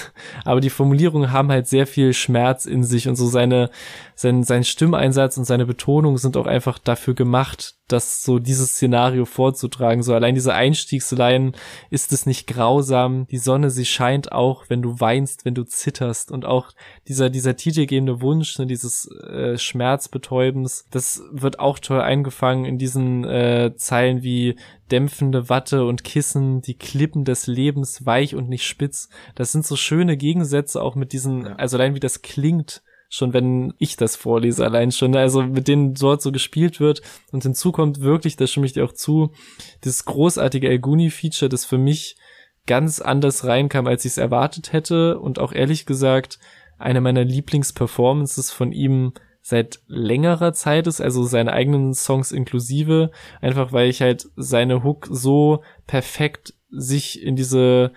[0.44, 3.70] aber die Formulierungen haben halt sehr viel Schmerz in sich und so seine,
[4.18, 9.26] sein, sein Stimmeinsatz und seine Betonung sind auch einfach dafür gemacht, das so dieses Szenario
[9.26, 10.02] vorzutragen.
[10.02, 11.54] So allein diese Einstiegsleien,
[11.90, 13.26] ist es nicht grausam?
[13.26, 16.72] Die Sonne, sie scheint auch, wenn du weinst, wenn du zitterst und auch
[17.06, 23.24] dieser, dieser titelgebende Wunsch, ne, dieses äh, Schmerzbetäubens, das wird auch toll eingefangen in diesen
[23.24, 24.56] äh, Zeilen wie
[24.90, 29.10] dämpfende Watte und Kissen, die Klippen des Lebens weich und nicht spitz.
[29.34, 32.82] Das sind so schöne Gegensätze auch mit diesen, also allein wie das klingt,
[33.16, 37.02] schon wenn ich das vorlese allein schon, also mit denen dort so gespielt wird
[37.32, 39.32] und hinzu kommt wirklich, da stimme ich dir auch zu,
[39.84, 42.16] dieses großartige Elguni-Feature, das für mich
[42.66, 45.18] ganz anders reinkam, als ich es erwartet hätte.
[45.18, 46.38] Und auch ehrlich gesagt
[46.78, 53.72] eine meiner Lieblingsperformances von ihm seit längerer Zeit ist, also seine eigenen Songs inklusive, einfach
[53.72, 57.92] weil ich halt seine Hook so perfekt sich in diese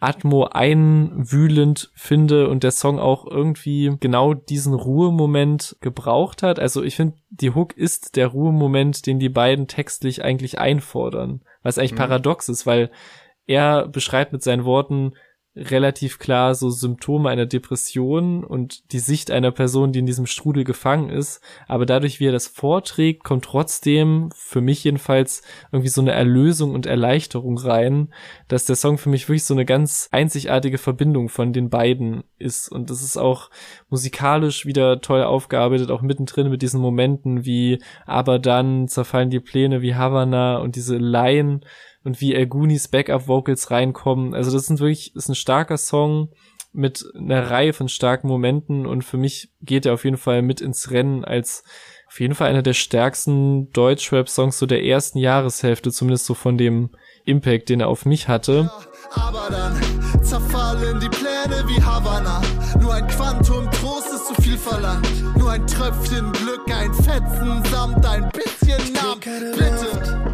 [0.00, 6.58] Atmo einwühlend finde und der Song auch irgendwie genau diesen Ruhemoment gebraucht hat.
[6.58, 11.78] Also ich finde, die Hook ist der Ruhemoment, den die beiden textlich eigentlich einfordern, was
[11.78, 11.98] eigentlich mhm.
[11.98, 12.90] paradox ist, weil
[13.46, 15.12] er beschreibt mit seinen Worten,
[15.56, 20.62] relativ klar so Symptome einer Depression und die Sicht einer Person, die in diesem Strudel
[20.62, 21.40] gefangen ist.
[21.66, 26.72] Aber dadurch, wie er das vorträgt, kommt trotzdem, für mich jedenfalls, irgendwie so eine Erlösung
[26.72, 28.12] und Erleichterung rein,
[28.46, 32.68] dass der Song für mich wirklich so eine ganz einzigartige Verbindung von den beiden ist.
[32.70, 33.50] Und das ist auch
[33.88, 39.82] musikalisch wieder toll aufgearbeitet, auch mittendrin mit diesen Momenten wie aber dann zerfallen die Pläne
[39.82, 41.64] wie Havana und diese Laien
[42.04, 44.34] und wie Ergunis Backup-Vocals reinkommen.
[44.34, 46.30] Also das sind wirklich, ist ein starker Song
[46.72, 50.60] mit einer Reihe von starken Momenten und für mich geht er auf jeden Fall mit
[50.60, 51.64] ins Rennen als
[52.06, 56.90] auf jeden Fall einer der stärksten Deutschrap-Songs so der ersten Jahreshälfte, zumindest so von dem
[57.24, 58.70] Impact, den er auf mich hatte.
[59.12, 62.40] Aber dann zerfallen die Pläne wie Havanna.
[62.80, 65.08] Nur ein Quantum Trost ist zu viel verlangt.
[65.38, 69.20] Nur ein Tröpfchen Glück, ein Fetzen samt ein bisschen Namen.
[69.56, 70.29] Bitte.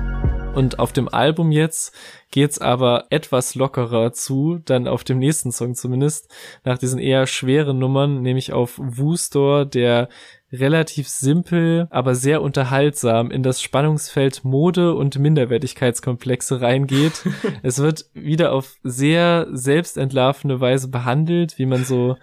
[0.57, 1.95] Und auf dem Album jetzt
[2.31, 6.33] geht's aber etwas lockerer zu, dann auf dem nächsten Song zumindest,
[6.65, 10.09] nach diesen eher schweren Nummern, nämlich auf Woo-Store, der
[10.51, 17.25] relativ simpel, aber sehr unterhaltsam in das Spannungsfeld Mode und Minderwertigkeitskomplexe reingeht.
[17.63, 22.17] es wird wieder auf sehr selbstentlarvende Weise behandelt, wie man so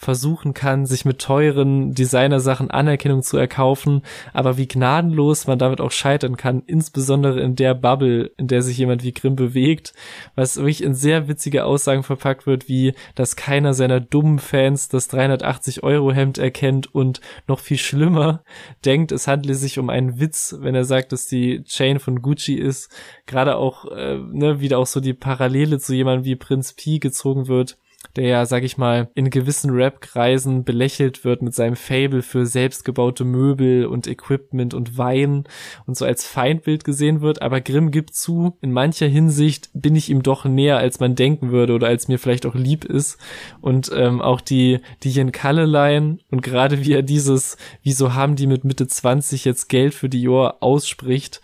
[0.00, 5.90] versuchen kann, sich mit teuren Designersachen Anerkennung zu erkaufen, aber wie gnadenlos man damit auch
[5.90, 9.94] scheitern kann, insbesondere in der Bubble, in der sich jemand wie Grimm bewegt,
[10.36, 15.08] was wirklich in sehr witzige Aussagen verpackt wird, wie, dass keiner seiner dummen Fans das
[15.08, 18.44] 380 Euro Hemd erkennt und noch viel schlimmer
[18.84, 22.54] denkt, es handle sich um einen Witz, wenn er sagt, dass die Chain von Gucci
[22.54, 22.88] ist,
[23.26, 27.48] gerade auch, äh, ne, wieder auch so die Parallele zu jemandem wie Prinz Pi gezogen
[27.48, 27.78] wird,
[28.18, 33.24] der ja, sag ich mal, in gewissen Rap-Kreisen belächelt wird mit seinem Fable für selbstgebaute
[33.24, 35.44] Möbel und Equipment und Wein
[35.86, 37.42] und so als Feindbild gesehen wird.
[37.42, 41.52] Aber Grimm gibt zu, in mancher Hinsicht bin ich ihm doch näher, als man denken
[41.52, 43.18] würde oder als mir vielleicht auch lieb ist.
[43.60, 48.46] Und ähm, auch die, die Jen Kalle-Line und gerade wie er dieses, wieso haben die
[48.46, 51.40] mit Mitte 20 jetzt Geld für Dior ausspricht,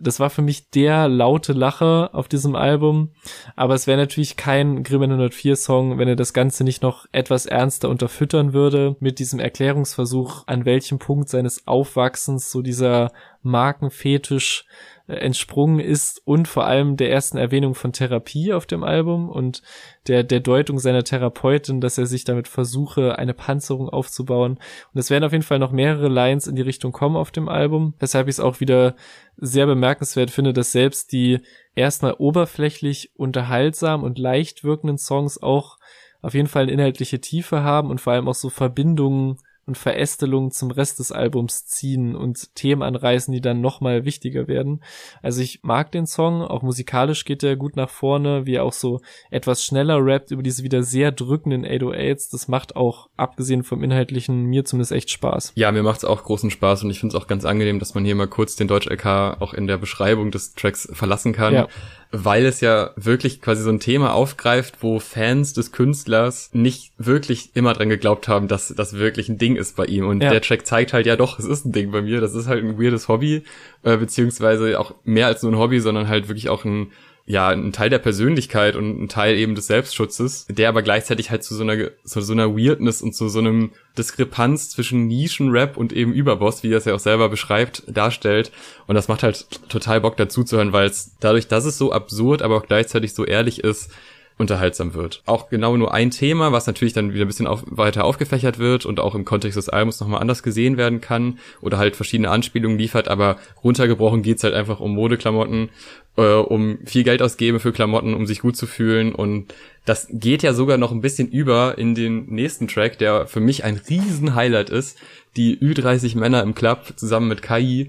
[0.00, 3.12] das war für mich der laute Lacher auf diesem Album.
[3.56, 7.46] Aber es wäre natürlich kein Grimm 104 Song, wenn er das Ganze nicht noch etwas
[7.46, 14.66] ernster unterfüttern würde mit diesem Erklärungsversuch, an welchem Punkt seines Aufwachsens so dieser Markenfetisch
[15.08, 19.62] entsprungen ist und vor allem der ersten Erwähnung von Therapie auf dem Album und
[20.06, 24.58] der, der Deutung seiner Therapeutin, dass er sich damit versuche, eine Panzerung aufzubauen.
[24.92, 27.48] Und es werden auf jeden Fall noch mehrere Lines in die Richtung kommen auf dem
[27.48, 28.94] Album, weshalb ich es auch wieder
[29.36, 31.40] sehr bemerkenswert finde, dass selbst die
[31.74, 35.78] erstmal oberflächlich unterhaltsam und leicht wirkenden Songs auch
[36.20, 39.38] auf jeden Fall eine inhaltliche Tiefe haben und vor allem auch so Verbindungen
[39.68, 44.82] und Verästelungen zum Rest des Albums ziehen und Themen anreißen, die dann nochmal wichtiger werden.
[45.22, 48.72] Also ich mag den Song, auch musikalisch geht er gut nach vorne, wie er auch
[48.72, 49.00] so
[49.30, 52.32] etwas schneller rappt über diese wieder sehr drückenden 808s.
[52.32, 55.52] Das macht auch, abgesehen vom Inhaltlichen, mir zumindest echt Spaß.
[55.54, 58.04] Ja, mir macht's auch großen Spaß und ich finde es auch ganz angenehm, dass man
[58.04, 61.54] hier mal kurz den Deutsch-LK auch in der Beschreibung des Tracks verlassen kann.
[61.54, 61.68] Ja
[62.10, 67.50] weil es ja wirklich quasi so ein Thema aufgreift, wo Fans des Künstlers nicht wirklich
[67.54, 70.06] immer dran geglaubt haben, dass das wirklich ein Ding ist bei ihm.
[70.06, 70.30] Und ja.
[70.30, 72.20] der Track zeigt halt ja doch, es ist ein Ding bei mir.
[72.20, 73.42] Das ist halt ein weirdes Hobby,
[73.82, 76.92] äh, beziehungsweise auch mehr als nur ein Hobby, sondern halt wirklich auch ein
[77.28, 81.44] ja ein Teil der Persönlichkeit und ein Teil eben des Selbstschutzes, der aber gleichzeitig halt
[81.44, 85.92] zu so einer zu so einer Weirdness und zu so einem Diskrepanz zwischen Nischenrap und
[85.92, 88.50] eben Überboss, wie er es ja auch selber beschreibt, darstellt.
[88.86, 91.92] Und das macht halt total Bock dazu zu hören, weil es dadurch, dass es so
[91.92, 93.92] absurd, aber auch gleichzeitig so ehrlich ist,
[94.38, 95.22] unterhaltsam wird.
[95.26, 98.86] Auch genau nur ein Thema, was natürlich dann wieder ein bisschen auf, weiter aufgefächert wird
[98.86, 102.78] und auch im Kontext des Albums nochmal anders gesehen werden kann oder halt verschiedene Anspielungen
[102.78, 105.70] liefert, aber runtergebrochen geht's halt einfach um Modeklamotten,
[106.16, 109.52] äh, um viel Geld ausgeben für Klamotten, um sich gut zu fühlen und
[109.84, 113.64] das geht ja sogar noch ein bisschen über in den nächsten Track, der für mich
[113.64, 114.98] ein riesen Highlight ist,
[115.36, 117.88] die Ü30 Männer im Club zusammen mit Kai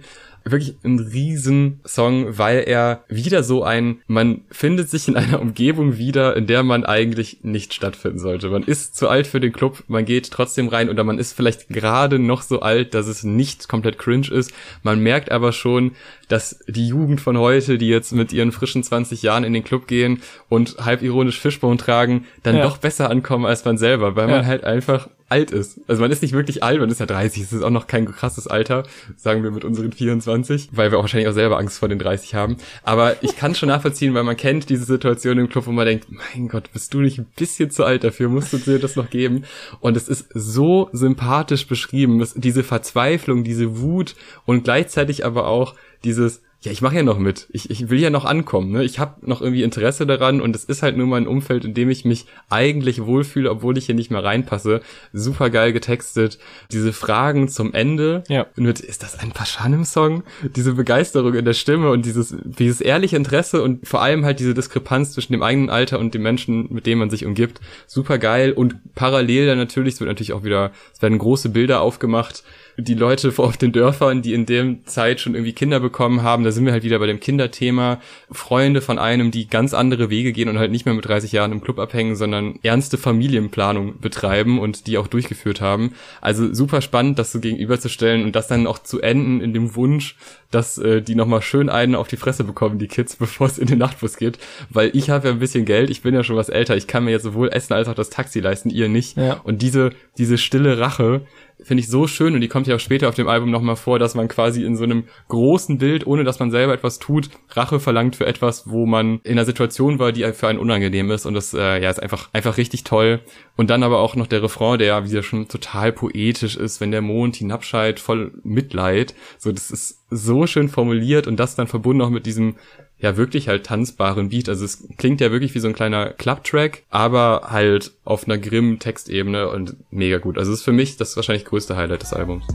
[0.52, 6.36] wirklich ein Riesensong, weil er wieder so ein, man findet sich in einer Umgebung wieder,
[6.36, 8.50] in der man eigentlich nicht stattfinden sollte.
[8.50, 11.70] Man ist zu alt für den Club, man geht trotzdem rein oder man ist vielleicht
[11.70, 14.54] gerade noch so alt, dass es nicht komplett cringe ist.
[14.84, 15.92] Man merkt aber schon,
[16.28, 19.88] dass die Jugend von heute, die jetzt mit ihren frischen 20 Jahren in den Club
[19.88, 22.64] gehen und halb ironisch Fischbone tragen, dann ja.
[22.64, 24.38] doch besser ankommen als man selber, weil ja.
[24.38, 25.80] man halt einfach alt ist.
[25.88, 28.06] Also man ist nicht wirklich alt, man ist ja 30, es ist auch noch kein
[28.06, 28.84] krasses Alter,
[29.16, 32.36] sagen wir mit unseren 24, weil wir auch wahrscheinlich auch selber Angst vor den 30
[32.36, 32.58] haben.
[32.84, 36.08] Aber ich kann schon nachvollziehen, weil man kennt diese Situation im Club, wo man denkt,
[36.10, 39.10] mein Gott, bist du nicht ein bisschen zu alt dafür, musst du dir das noch
[39.10, 39.44] geben?
[39.80, 44.16] Und es ist so sympathisch beschrieben, diese Verzweiflung, diese Wut
[44.46, 47.48] und gleichzeitig aber auch dieses, ja, ich mache ja noch mit.
[47.52, 48.72] Ich, ich will ja noch ankommen.
[48.72, 48.84] Ne?
[48.84, 51.74] Ich habe noch irgendwie Interesse daran und es ist halt nur mal ein Umfeld, in
[51.74, 54.82] dem ich mich eigentlich wohlfühle, obwohl ich hier nicht mehr reinpasse.
[55.14, 56.38] Super geil getextet.
[56.70, 58.26] Diese Fragen zum Ende.
[58.28, 58.46] Ja.
[58.58, 60.24] Mit, ist das ein Paschanim-Song?
[60.54, 64.54] Diese Begeisterung in der Stimme und dieses, dieses ehrliche Interesse und vor allem halt diese
[64.54, 67.62] Diskrepanz zwischen dem eigenen Alter und dem Menschen, mit dem man sich umgibt.
[67.88, 71.80] Super geil und parallel dann natürlich, es wird natürlich auch wieder, es werden große Bilder
[71.80, 72.44] aufgemacht
[72.82, 76.44] die Leute vor auf den Dörfern, die in dem Zeit schon irgendwie Kinder bekommen haben,
[76.44, 78.00] da sind wir halt wieder bei dem Kinderthema.
[78.32, 81.52] Freunde von einem, die ganz andere Wege gehen und halt nicht mehr mit 30 Jahren
[81.52, 85.94] im Club abhängen, sondern ernste Familienplanung betreiben und die auch durchgeführt haben.
[86.22, 90.16] Also super spannend, das so gegenüberzustellen und das dann auch zu enden in dem Wunsch,
[90.52, 93.68] dass äh, die nochmal schön einen auf die Fresse bekommen, die Kids, bevor es in
[93.68, 94.40] den Nachtbus geht.
[94.70, 97.06] Weil ich habe ja ein bisschen Geld, ich bin ja schon was älter, ich kann
[97.06, 99.18] mir jetzt sowohl Essen als auch das Taxi leisten, ihr nicht.
[99.18, 99.42] Ja.
[99.44, 101.22] Und diese, diese stille Rache,
[101.62, 104.00] finde ich so schön und die kommt ja auch später auf dem Album nochmal vor,
[104.00, 107.80] dass man quasi in so einem großen Bild, ohne dass man selber etwas tut, Rache
[107.80, 111.34] verlangt für etwas, wo man in einer Situation war, die für einen unangenehm ist und
[111.34, 113.20] das äh, ja ist einfach einfach richtig toll
[113.58, 116.92] und dann aber auch noch der Refrain, der ja wieder schon total poetisch ist, wenn
[116.92, 122.02] der Mond hinabscheit, voll Mitleid, so das ist so schön formuliert und das dann verbunden
[122.02, 122.56] auch mit diesem
[122.98, 124.50] ja wirklich halt tanzbaren Beat.
[124.50, 128.80] Also es klingt ja wirklich wie so ein kleiner Club-Track, aber halt auf einer grimmen
[128.80, 130.38] Textebene und mega gut.
[130.38, 132.46] Also es ist für mich das wahrscheinlich größte Highlight des Albums.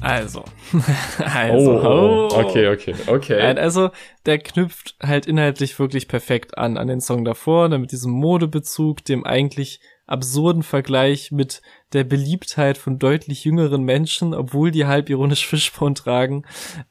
[0.00, 0.44] Also.
[1.18, 1.80] also.
[1.80, 3.40] Oh, oh, okay, okay, okay.
[3.40, 3.90] Also,
[4.26, 9.04] der knüpft halt inhaltlich wirklich perfekt an, an den Song davor, ne, mit diesem Modebezug,
[9.04, 15.46] dem eigentlich absurden Vergleich mit der Beliebtheit von deutlich jüngeren Menschen, obwohl die halb ironisch
[15.46, 16.44] Fischporn tragen.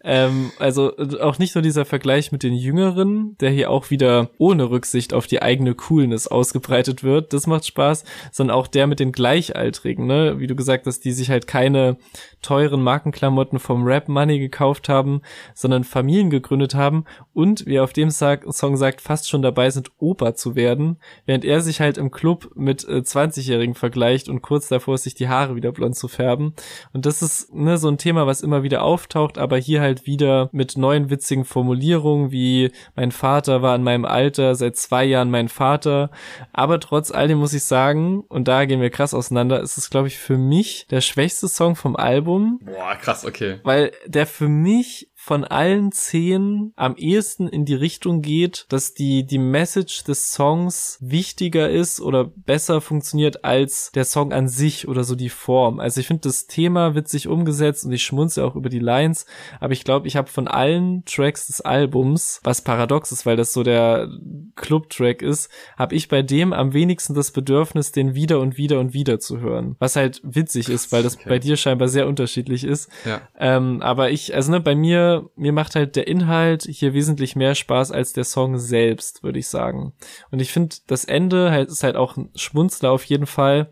[0.03, 4.69] Ähm, also auch nicht nur dieser Vergleich mit den Jüngeren, der hier auch wieder ohne
[4.69, 9.11] Rücksicht auf die eigene Coolness ausgebreitet wird, das macht Spaß, sondern auch der mit den
[9.11, 10.39] Gleichaltrigen, ne?
[10.39, 11.97] Wie du gesagt hast, die sich halt keine
[12.41, 15.21] teuren Markenklamotten vom Rap Money gekauft haben,
[15.53, 19.91] sondern Familien gegründet haben und, wie er auf dem Song sagt, fast schon dabei sind,
[19.97, 24.67] Opa zu werden, während er sich halt im Club mit äh, 20-Jährigen vergleicht und kurz
[24.67, 26.53] davor davor sich die Haare wieder blond zu färben.
[26.93, 30.49] Und das ist ne, so ein Thema, was immer wieder auftaucht, aber hier halt wieder
[30.51, 35.49] mit neuen witzigen Formulierungen wie mein Vater war in meinem Alter, seit zwei Jahren mein
[35.49, 36.11] Vater.
[36.53, 39.89] Aber trotz all dem muss ich sagen, und da gehen wir krass auseinander, ist es,
[39.89, 42.59] glaube ich, für mich der schwächste Song vom Album.
[42.63, 43.59] Boah, krass, okay.
[43.63, 49.25] Weil der für mich von allen zehn am ehesten in die Richtung geht, dass die,
[49.25, 55.03] die Message des Songs wichtiger ist oder besser funktioniert als der Song an sich oder
[55.03, 55.79] so die Form.
[55.79, 59.25] Also ich finde, das Thema witzig umgesetzt und ich schmunze auch über die Lines,
[59.59, 63.51] aber ich glaube, ich habe von allen Tracks des Albums, was paradox ist, weil das
[63.51, 64.07] so der
[64.55, 68.93] Club-Track ist, habe ich bei dem am wenigsten das Bedürfnis, den wieder und wieder und
[68.93, 69.75] wieder zu hören.
[69.79, 71.29] Was halt witzig ist, weil das okay.
[71.29, 72.91] bei dir scheinbar sehr unterschiedlich ist.
[73.05, 73.21] Ja.
[73.39, 77.55] Ähm, aber ich, also ne, bei mir mir, macht halt der Inhalt hier wesentlich mehr
[77.55, 79.93] Spaß als der Song selbst, würde ich sagen.
[80.31, 83.69] Und ich finde, das Ende halt, ist halt auch ein Schmunzler auf jeden Fall,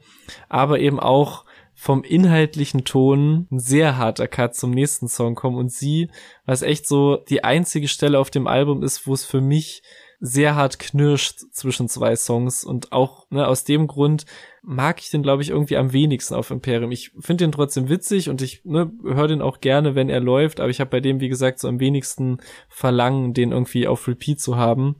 [0.50, 5.72] aber eben auch vom inhaltlichen Ton ein sehr harter Cut zum nächsten Song kommen und
[5.72, 6.10] sie,
[6.46, 9.82] was echt so die einzige Stelle auf dem Album ist, wo es für mich
[10.20, 14.26] sehr hart knirscht zwischen zwei Songs und auch ne, aus dem Grund
[14.66, 16.92] mag ich den, glaube ich, irgendwie am wenigsten auf Imperium.
[16.92, 20.62] Ich finde den trotzdem witzig und ich ne, höre den auch gerne, wenn er läuft,
[20.62, 22.38] aber ich habe bei dem, wie gesagt, so am wenigsten
[22.70, 24.96] Verlangen, den irgendwie auf Repeat zu haben.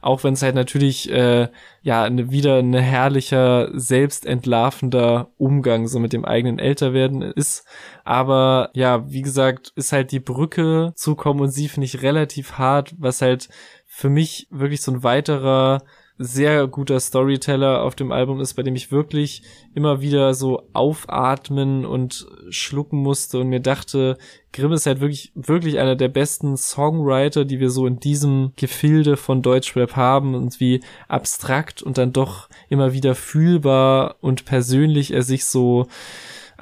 [0.00, 1.48] Auch wenn es halt natürlich äh,
[1.82, 7.66] ja ne, wieder ein herrlicher, selbstentlarvender Umgang so mit dem eigenen Älterwerden ist.
[8.04, 12.52] Aber ja, wie gesagt, ist halt die Brücke zu kommen und sie finde ich relativ
[12.52, 13.50] hart, was halt
[13.86, 15.82] für mich wirklich so ein weiterer
[16.18, 19.42] sehr guter Storyteller auf dem Album ist, bei dem ich wirklich
[19.74, 24.18] immer wieder so aufatmen und schlucken musste und mir dachte,
[24.52, 29.16] Grimm ist halt wirklich, wirklich einer der besten Songwriter, die wir so in diesem Gefilde
[29.16, 35.22] von Deutschrap haben und wie abstrakt und dann doch immer wieder fühlbar und persönlich er
[35.22, 35.86] sich so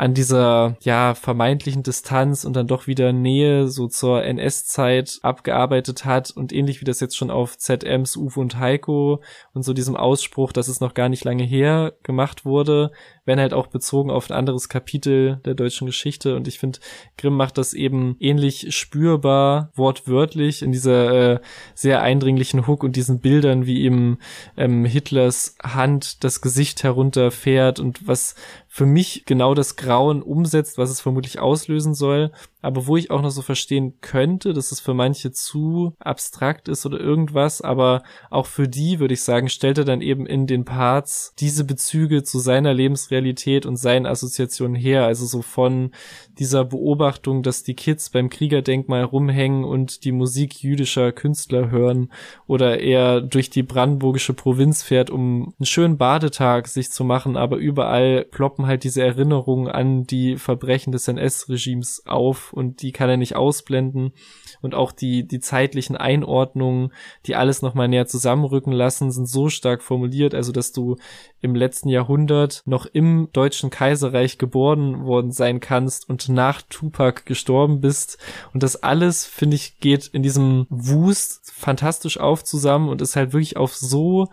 [0.01, 6.31] an dieser ja vermeintlichen Distanz und dann doch wieder Nähe so zur NS-Zeit abgearbeitet hat
[6.31, 10.53] und ähnlich wie das jetzt schon auf ZMs Uwe und Heiko und so diesem Ausspruch,
[10.53, 12.93] dass es noch gar nicht lange her gemacht wurde,
[13.25, 16.37] wenn halt auch bezogen auf ein anderes Kapitel der deutschen Geschichte.
[16.37, 16.79] Und ich finde
[17.17, 21.41] Grimm macht das eben ähnlich spürbar wortwörtlich in dieser äh,
[21.75, 24.19] sehr eindringlichen Hook und diesen Bildern wie eben
[24.57, 28.35] ähm, Hitlers Hand das Gesicht herunterfährt und was
[28.69, 32.31] für mich genau das Grauen umsetzt, was es vermutlich auslösen soll,
[32.63, 36.85] aber wo ich auch noch so verstehen könnte, dass es für manche zu abstrakt ist
[36.87, 40.65] oder irgendwas, aber auch für die, würde ich sagen, stellt er dann eben in den
[40.65, 45.91] Parts diese Bezüge zu seiner Lebensrealität und seinen Assoziationen her, also so von
[46.39, 52.11] dieser Beobachtung, dass die Kids beim Kriegerdenkmal rumhängen und die Musik jüdischer Künstler hören
[52.47, 57.57] oder er durch die brandenburgische Provinz fährt, um einen schönen Badetag sich zu machen, aber
[57.57, 63.17] überall ploppen halt diese Erinnerungen an die Verbrechen des NS-Regimes auf und die kann er
[63.17, 64.13] nicht ausblenden.
[64.61, 66.93] Und auch die, die zeitlichen Einordnungen,
[67.27, 70.97] die alles nochmal näher zusammenrücken lassen, sind so stark formuliert, also dass du
[71.41, 77.81] im letzten Jahrhundert noch im deutschen Kaiserreich geboren worden sein kannst und nach Tupac gestorben
[77.81, 78.19] bist.
[78.53, 83.33] Und das alles, finde ich, geht in diesem Wust fantastisch auf zusammen und ist halt
[83.33, 84.29] wirklich auf so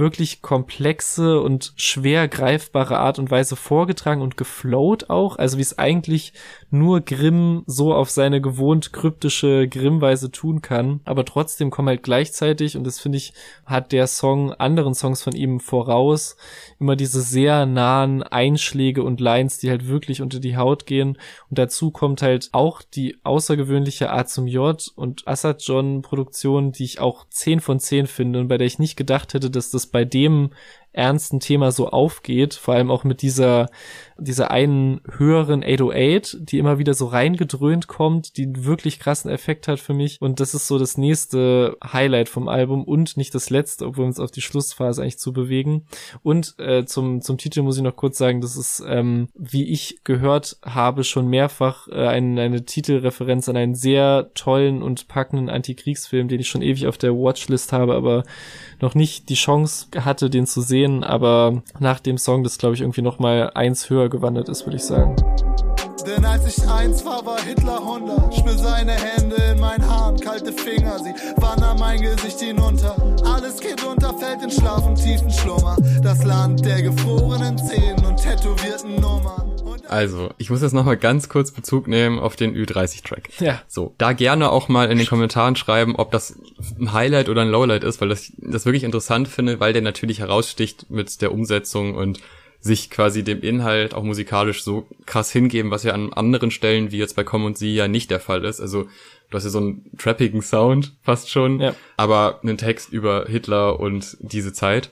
[0.00, 5.78] wirklich komplexe und schwer greifbare Art und Weise vorgetragen und geflowt auch, also wie es
[5.78, 6.32] eigentlich
[6.70, 12.76] nur Grimm so auf seine gewohnt kryptische Grimmweise tun kann, aber trotzdem kommen halt gleichzeitig
[12.76, 13.32] und das finde ich
[13.64, 16.36] hat der Song anderen Songs von ihm voraus
[16.78, 21.18] immer diese sehr nahen Einschläge und Lines, die halt wirklich unter die Haut gehen.
[21.50, 26.84] Und dazu kommt halt auch die außergewöhnliche A zum J und Assad John Produktion, die
[26.84, 29.86] ich auch 10 von 10 finde und bei der ich nicht gedacht hätte, dass das
[29.86, 30.50] bei dem
[30.92, 33.70] ernsten Thema so aufgeht, vor allem auch mit dieser,
[34.18, 39.68] dieser einen höheren 808, die immer wieder so reingedröhnt kommt, die einen wirklich krassen Effekt
[39.68, 40.20] hat für mich.
[40.20, 44.08] Und das ist so das nächste Highlight vom Album und nicht das letzte, obwohl wir
[44.08, 45.86] uns auf die Schlussphase eigentlich zu bewegen.
[46.22, 50.00] Und äh, zum, zum Titel muss ich noch kurz sagen, das ist, ähm, wie ich
[50.04, 56.28] gehört habe, schon mehrfach äh, eine, eine Titelreferenz an einen sehr tollen und packenden Antikriegsfilm,
[56.28, 58.24] den ich schon ewig auf der Watchlist habe, aber
[58.80, 62.80] noch nicht die Chance hatte, den zu sehen, aber nach dem Song das glaube ich
[62.80, 65.16] irgendwie noch mal eins höher gewandert ist, würde ich sagen.
[66.06, 68.34] Denn als ich eins war, war Hitler 100.
[68.34, 72.96] Spür seine Hände in meinen Haaren, kalte Finger, sie wandern mein Gesicht hinunter.
[73.24, 75.76] Alles geht unter, fällt in Schlaf und tiefen Schlummer.
[76.02, 79.49] Das Land der gefrorenen Zähnen und tätowierten Nummern.
[79.90, 83.30] Also, ich muss jetzt nochmal ganz kurz Bezug nehmen auf den Ü30-Track.
[83.40, 83.60] Ja.
[83.66, 86.38] So, da gerne auch mal in den Kommentaren schreiben, ob das
[86.78, 90.20] ein Highlight oder ein Lowlight ist, weil das, das wirklich interessant finde, weil der natürlich
[90.20, 92.20] heraussticht mit der Umsetzung und
[92.60, 96.98] sich quasi dem Inhalt auch musikalisch so krass hingeben, was ja an anderen Stellen, wie
[96.98, 98.60] jetzt bei Com und Sie, ja nicht der Fall ist.
[98.60, 101.74] Also du hast ja so einen trappigen Sound fast schon, Ja.
[101.96, 104.90] aber einen Text über Hitler und diese Zeit.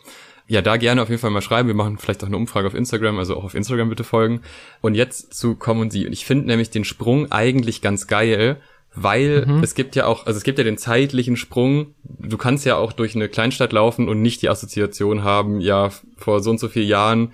[0.48, 1.68] Ja, da gerne auf jeden Fall mal schreiben.
[1.68, 4.40] Wir machen vielleicht auch eine Umfrage auf Instagram, also auch auf Instagram bitte folgen.
[4.80, 6.06] Und jetzt zu und Sie.
[6.06, 8.56] Und ich finde nämlich den Sprung eigentlich ganz geil,
[8.94, 11.94] weil es gibt ja auch, also es gibt ja den zeitlichen Sprung.
[12.02, 16.42] Du kannst ja auch durch eine Kleinstadt laufen und nicht die Assoziation haben, ja, vor
[16.42, 17.32] so und so vielen Jahren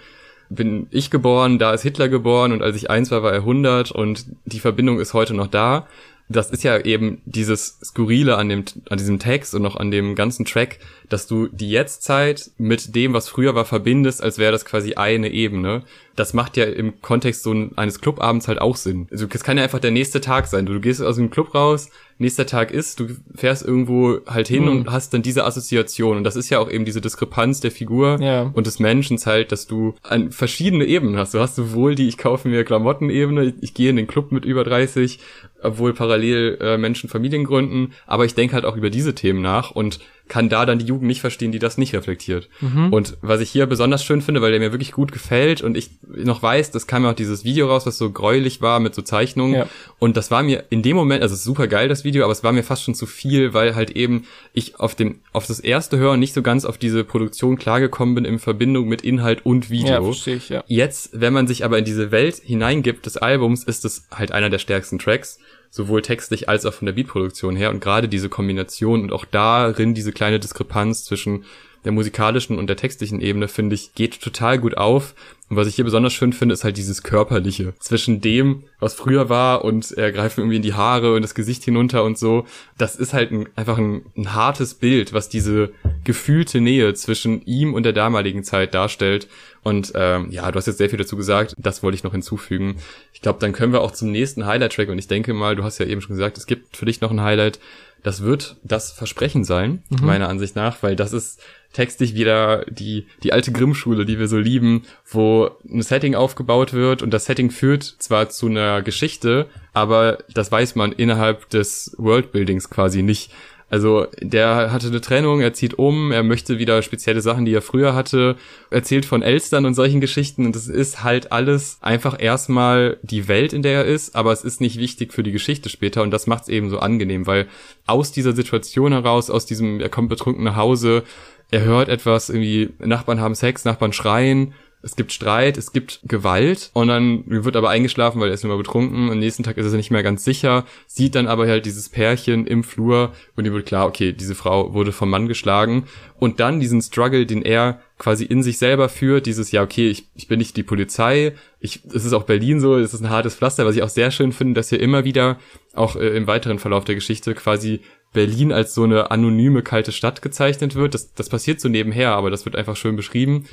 [0.50, 3.90] bin ich geboren, da ist Hitler geboren und als ich eins war, war er 100
[3.90, 5.87] und die Verbindung ist heute noch da.
[6.28, 10.14] Das ist ja eben dieses Skurrile an dem, an diesem Text und noch an dem
[10.14, 10.78] ganzen Track,
[11.10, 15.28] dass du die Jetztzeit mit dem, was früher war, verbindest, als wäre das quasi eine
[15.30, 15.82] Ebene.
[16.16, 19.06] Das macht ja im Kontext so ein- eines Clubabends halt auch Sinn.
[19.10, 20.64] Also es kann ja einfach der nächste Tag sein.
[20.64, 24.62] Du, du gehst aus dem Club raus, nächster Tag ist, du fährst irgendwo halt hin
[24.62, 24.68] Mhm.
[24.70, 26.16] und hast dann diese Assoziation.
[26.16, 28.50] Und das ist ja auch eben diese Diskrepanz der Figur Ja.
[28.54, 31.34] und des Menschen halt, dass du an verschiedene Ebenen hast.
[31.34, 34.44] Du hast sowohl die, ich kaufe mir Klamotten-Ebene, ich, ich gehe in den Club mit
[34.44, 35.18] über 30,
[35.64, 39.70] obwohl parallel äh, Menschen Familien gründen, aber ich denke halt auch über diese Themen nach
[39.70, 42.48] und kann da dann die Jugend nicht verstehen, die das nicht reflektiert.
[42.61, 42.92] Mhm.
[42.92, 45.90] Und was ich hier besonders schön finde, weil der mir wirklich gut gefällt und ich
[46.03, 49.03] noch weiß, das kam ja auch dieses Video raus, was so gräulich war mit so
[49.03, 49.55] Zeichnungen.
[49.55, 49.68] Ja.
[49.99, 52.53] Und das war mir in dem Moment, also super geil das Video, aber es war
[52.53, 54.24] mir fast schon zu viel, weil halt eben
[54.55, 58.24] ich auf dem, auf das erste Hören nicht so ganz auf diese Produktion klargekommen bin
[58.24, 59.93] in Verbindung mit Inhalt und Video.
[59.93, 60.64] Ja, verstehe ich, ja.
[60.66, 64.49] Jetzt, wenn man sich aber in diese Welt hineingibt des Albums, ist es halt einer
[64.49, 65.38] der stärksten Tracks
[65.75, 69.93] sowohl textlich als auch von der Beatproduktion her und gerade diese Kombination und auch darin
[69.93, 71.45] diese kleine Diskrepanz zwischen
[71.85, 75.14] der musikalischen und der textlichen Ebene, finde ich, geht total gut auf.
[75.51, 77.75] Und was ich hier besonders schön finde, ist halt dieses Körperliche.
[77.79, 81.64] Zwischen dem, was früher war und er greift irgendwie in die Haare und das Gesicht
[81.64, 82.47] hinunter und so.
[82.79, 85.72] Das ist halt ein, einfach ein, ein hartes Bild, was diese
[86.05, 89.29] gefühlte Nähe zwischen ihm und der damaligen Zeit darstellt.
[89.64, 91.54] Und ähm, ja, du hast jetzt sehr viel dazu gesagt.
[91.58, 92.76] Das wollte ich noch hinzufügen.
[93.12, 94.90] Ich glaube, dann können wir auch zum nächsten Highlight-Track.
[94.90, 97.10] Und ich denke mal, du hast ja eben schon gesagt, es gibt für dich noch
[97.10, 97.58] ein Highlight.
[98.02, 100.06] Das wird das Versprechen sein, mhm.
[100.06, 101.40] meiner Ansicht nach, weil das ist
[101.72, 107.02] textlich wieder die, die alte Grimm-Schule, die wir so lieben, wo ein Setting aufgebaut wird
[107.02, 112.68] und das Setting führt zwar zu einer Geschichte, aber das weiß man innerhalb des Worldbuildings
[112.68, 113.32] quasi nicht.
[113.70, 117.62] Also der hatte eine Trennung, er zieht um, er möchte wieder spezielle Sachen, die er
[117.62, 118.36] früher hatte,
[118.70, 120.46] erzählt von Elstern und solchen Geschichten.
[120.46, 124.44] Und das ist halt alles einfach erstmal die Welt, in der er ist, aber es
[124.44, 126.02] ist nicht wichtig für die Geschichte später.
[126.02, 127.48] Und das macht es eben so angenehm, weil
[127.86, 131.02] aus dieser Situation heraus, aus diesem, er kommt betrunken nach Hause,
[131.50, 134.54] er hört etwas, irgendwie Nachbarn haben Sex, Nachbarn schreien,
[134.85, 138.59] es gibt Streit, es gibt Gewalt und dann wird aber eingeschlafen, weil er ist immer
[138.59, 139.11] betrunken.
[139.11, 142.47] Am nächsten Tag ist er nicht mehr ganz sicher, sieht dann aber halt dieses Pärchen
[142.47, 145.85] im Flur und ihm wird klar, okay, diese Frau wurde vom Mann geschlagen
[146.18, 150.09] und dann diesen Struggle, den er quasi in sich selber führt, dieses, ja, okay, ich,
[150.14, 153.37] ich bin nicht die Polizei, ich, es ist auch Berlin so, es ist ein hartes
[153.37, 155.39] Pflaster, was ich auch sehr schön finde, dass hier immer wieder,
[155.74, 157.80] auch äh, im weiteren Verlauf der Geschichte, quasi
[158.12, 160.95] Berlin als so eine anonyme, kalte Stadt gezeichnet wird.
[160.95, 163.45] Das, das passiert so nebenher, aber das wird einfach schön beschrieben.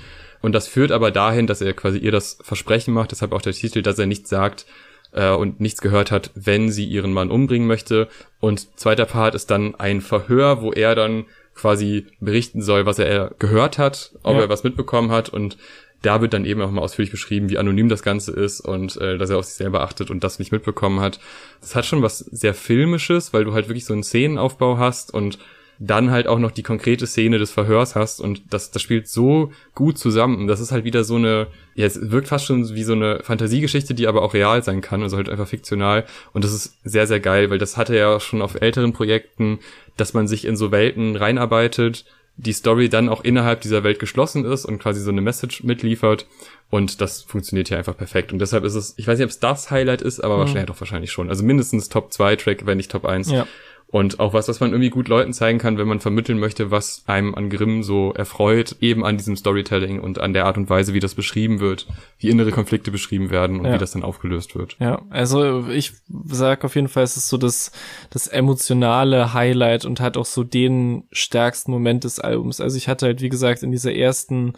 [0.41, 3.53] Und das führt aber dahin, dass er quasi ihr das Versprechen macht, deshalb auch der
[3.53, 4.65] Titel, dass er nichts sagt
[5.11, 8.07] äh, und nichts gehört hat, wenn sie ihren Mann umbringen möchte.
[8.39, 13.33] Und zweiter Part ist dann ein Verhör, wo er dann quasi berichten soll, was er
[13.39, 14.41] gehört hat, ob ja.
[14.41, 15.57] er was mitbekommen hat und
[16.01, 19.17] da wird dann eben auch mal ausführlich beschrieben, wie anonym das Ganze ist und äh,
[19.17, 21.19] dass er auf sich selber achtet und das nicht mitbekommen hat.
[21.59, 25.37] Das hat schon was sehr Filmisches, weil du halt wirklich so einen Szenenaufbau hast und
[25.83, 29.51] dann halt auch noch die konkrete Szene des Verhörs hast und das, das spielt so
[29.73, 30.45] gut zusammen.
[30.45, 33.95] Das ist halt wieder so eine, ja, es wirkt fast schon wie so eine Fantasiegeschichte,
[33.95, 36.05] die aber auch real sein kann, also halt einfach fiktional.
[36.33, 39.57] Und das ist sehr, sehr geil, weil das hatte ja schon auf älteren Projekten,
[39.97, 42.05] dass man sich in so Welten reinarbeitet,
[42.37, 46.27] die Story dann auch innerhalb dieser Welt geschlossen ist und quasi so eine Message mitliefert.
[46.69, 48.31] Und das funktioniert hier einfach perfekt.
[48.31, 50.39] Und deshalb ist es, ich weiß nicht, ob es das Highlight ist, aber mhm.
[50.41, 51.29] wahrscheinlich doch wahrscheinlich schon.
[51.29, 53.31] Also mindestens Top 2 Track, wenn nicht Top 1.
[53.31, 53.47] Ja.
[53.91, 57.03] Und auch was, was man irgendwie gut Leuten zeigen kann, wenn man vermitteln möchte, was
[57.07, 60.93] einem an Grimm so erfreut, eben an diesem Storytelling und an der Art und Weise,
[60.93, 61.87] wie das beschrieben wird,
[62.17, 63.73] wie innere Konflikte beschrieben werden und ja.
[63.73, 64.77] wie das dann aufgelöst wird.
[64.79, 65.91] Ja, also ich
[66.25, 67.73] sag auf jeden Fall, es ist so das,
[68.09, 72.61] das emotionale Highlight und hat auch so den stärksten Moment des Albums.
[72.61, 74.53] Also ich hatte halt, wie gesagt, in dieser ersten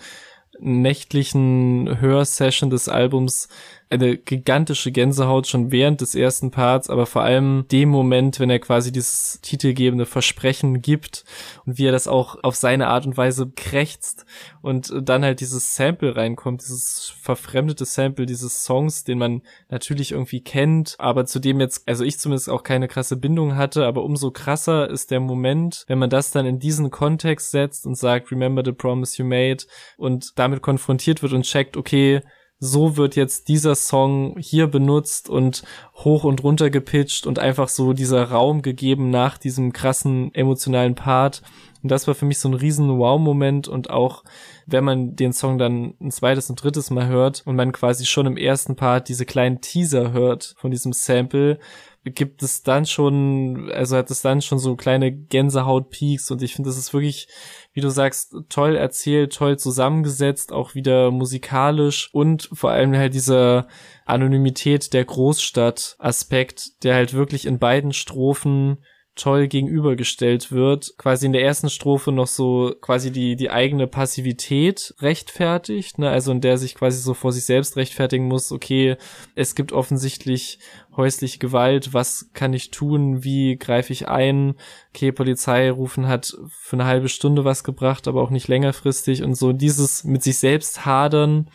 [0.59, 3.49] nächtlichen Hörsession des Albums
[3.93, 8.59] eine gigantische Gänsehaut schon während des ersten Parts, aber vor allem dem Moment, wenn er
[8.59, 11.23] quasi dieses titelgebende Versprechen gibt
[11.65, 14.25] und wie er das auch auf seine Art und Weise krächzt
[14.61, 20.41] und dann halt dieses Sample reinkommt, dieses verfremdete Sample dieses Songs, den man natürlich irgendwie
[20.41, 24.31] kennt, aber zu dem jetzt, also ich zumindest auch keine krasse Bindung hatte, aber umso
[24.31, 28.63] krasser ist der Moment, wenn man das dann in diesen Kontext setzt und sagt, remember
[28.65, 29.63] the promise you made
[29.97, 32.21] und damit konfrontiert wird und checkt, okay,
[32.63, 35.63] so wird jetzt dieser Song hier benutzt und
[35.95, 41.41] hoch und runter gepitcht und einfach so dieser Raum gegeben nach diesem krassen emotionalen Part.
[41.81, 44.23] Und das war für mich so ein riesen Wow-Moment und auch
[44.65, 48.27] wenn man den Song dann ein zweites und drittes Mal hört und man quasi schon
[48.27, 51.59] im ersten Part diese kleinen Teaser hört von diesem Sample,
[52.03, 56.69] gibt es dann schon, also hat es dann schon so kleine Gänsehaut-Peaks und ich finde,
[56.69, 57.27] das ist wirklich,
[57.71, 63.67] wie du sagst, toll erzählt, toll zusammengesetzt, auch wieder musikalisch und vor allem halt dieser
[64.05, 68.83] Anonymität der Großstadt-Aspekt, der halt wirklich in beiden Strophen
[69.15, 74.95] toll gegenübergestellt wird, quasi in der ersten Strophe noch so quasi die, die eigene Passivität
[74.99, 78.97] rechtfertigt, ne, also in der sich quasi so vor sich selbst rechtfertigen muss, okay,
[79.35, 80.57] es gibt offensichtlich
[80.95, 84.55] häusliche Gewalt, was kann ich tun, wie greife ich ein,
[84.93, 89.35] okay, Polizei rufen hat für eine halbe Stunde was gebracht, aber auch nicht längerfristig und
[89.35, 91.49] so dieses mit sich selbst hadern,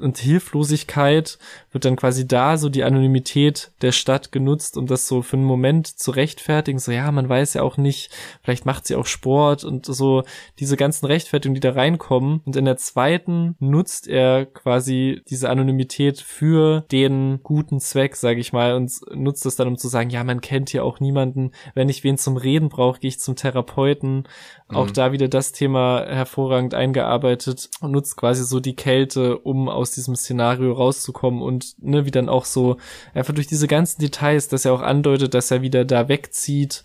[0.00, 1.38] und Hilflosigkeit
[1.72, 5.44] wird dann quasi da so die Anonymität der Stadt genutzt, um das so für einen
[5.44, 6.78] Moment zu rechtfertigen.
[6.78, 8.10] So, ja, man weiß ja auch nicht,
[8.42, 10.24] vielleicht macht sie auch Sport und so
[10.58, 12.40] diese ganzen Rechtfertigungen, die da reinkommen.
[12.44, 18.52] Und in der zweiten nutzt er quasi diese Anonymität für den guten Zweck, sage ich
[18.52, 21.52] mal, und nutzt es dann, um zu sagen, ja, man kennt hier auch niemanden.
[21.74, 24.24] Wenn ich wen zum Reden brauche, gehe ich zum Therapeuten.
[24.68, 24.76] Mhm.
[24.76, 29.92] Auch da wieder das Thema hervorragend eingearbeitet und nutzt quasi so die Kälte, um aus
[29.92, 32.76] diesem Szenario rauszukommen und ne, wie dann auch so
[33.14, 36.84] einfach durch diese ganzen Details, dass er auch andeutet, dass er wieder da wegzieht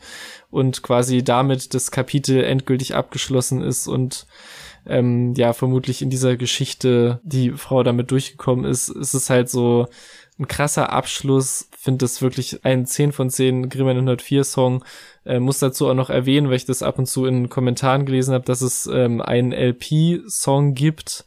[0.51, 4.27] und quasi damit das Kapitel endgültig abgeschlossen ist und
[4.87, 9.87] ähm, ja, vermutlich in dieser Geschichte die Frau damit durchgekommen ist, ist es halt so
[10.37, 11.69] ein krasser Abschluss.
[11.77, 14.83] Finde das wirklich ein 10 von 10 Grimmen 104 Song.
[15.25, 18.33] Äh, muss dazu auch noch erwähnen, weil ich das ab und zu in Kommentaren gelesen
[18.33, 21.25] habe, dass es ähm, einen LP-Song gibt,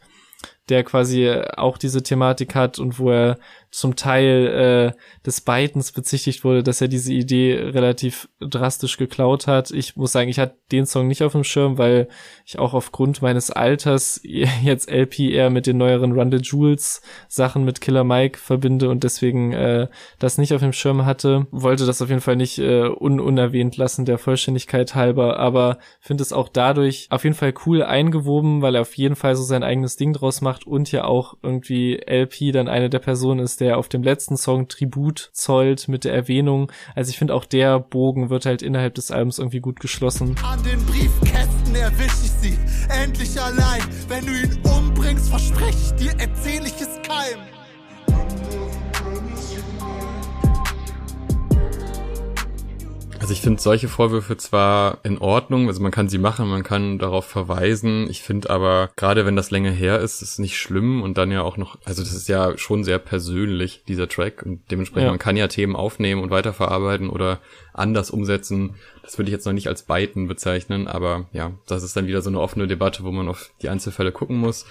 [0.69, 3.39] der quasi auch diese Thematik hat und wo er
[3.71, 9.71] zum Teil äh, des Beitens bezichtigt wurde, dass er diese Idee relativ drastisch geklaut hat.
[9.71, 12.09] Ich muss sagen, ich hatte den Song nicht auf dem Schirm, weil
[12.47, 14.21] ich auch aufgrund meines Alters
[14.63, 19.05] jetzt LP eher mit den neueren Run the Jules Sachen mit Killer Mike verbinde und
[19.05, 19.89] deswegen äh,
[20.19, 21.47] das nicht auf dem Schirm hatte.
[21.51, 26.23] Wollte das auf jeden Fall nicht äh, un unerwähnt lassen, der Vollständigkeit halber, aber finde
[26.23, 29.63] es auch dadurch auf jeden Fall cool eingewoben, weil er auf jeden Fall so sein
[29.63, 33.79] eigenes Ding draus macht und ja auch irgendwie LP dann eine der Personen ist, der
[33.79, 36.73] auf dem letzten Song Tribut zollt mit der Erwähnung.
[36.95, 40.37] Also ich finde auch der Bogen wird halt innerhalb des Albums irgendwie gut geschlossen.
[40.43, 43.83] An den Briefkästen erwisch ich sie endlich allein.
[44.09, 46.78] Wenn du ihn umbringst, versprech ich dir, erzähl ich
[53.29, 56.99] Also ich finde solche Vorwürfe zwar in Ordnung, also man kann sie machen, man kann
[56.99, 58.09] darauf verweisen.
[58.09, 61.31] Ich finde aber, gerade wenn das länger her ist, ist es nicht schlimm und dann
[61.31, 64.45] ja auch noch, also das ist ja schon sehr persönlich, dieser Track.
[64.47, 65.11] Und dementsprechend, ja.
[65.11, 67.41] man kann ja Themen aufnehmen und weiterverarbeiten oder
[67.75, 68.77] anders umsetzen.
[69.03, 72.23] Das würde ich jetzt noch nicht als Beiten bezeichnen, aber ja, das ist dann wieder
[72.23, 74.65] so eine offene Debatte, wo man auf die Einzelfälle gucken muss.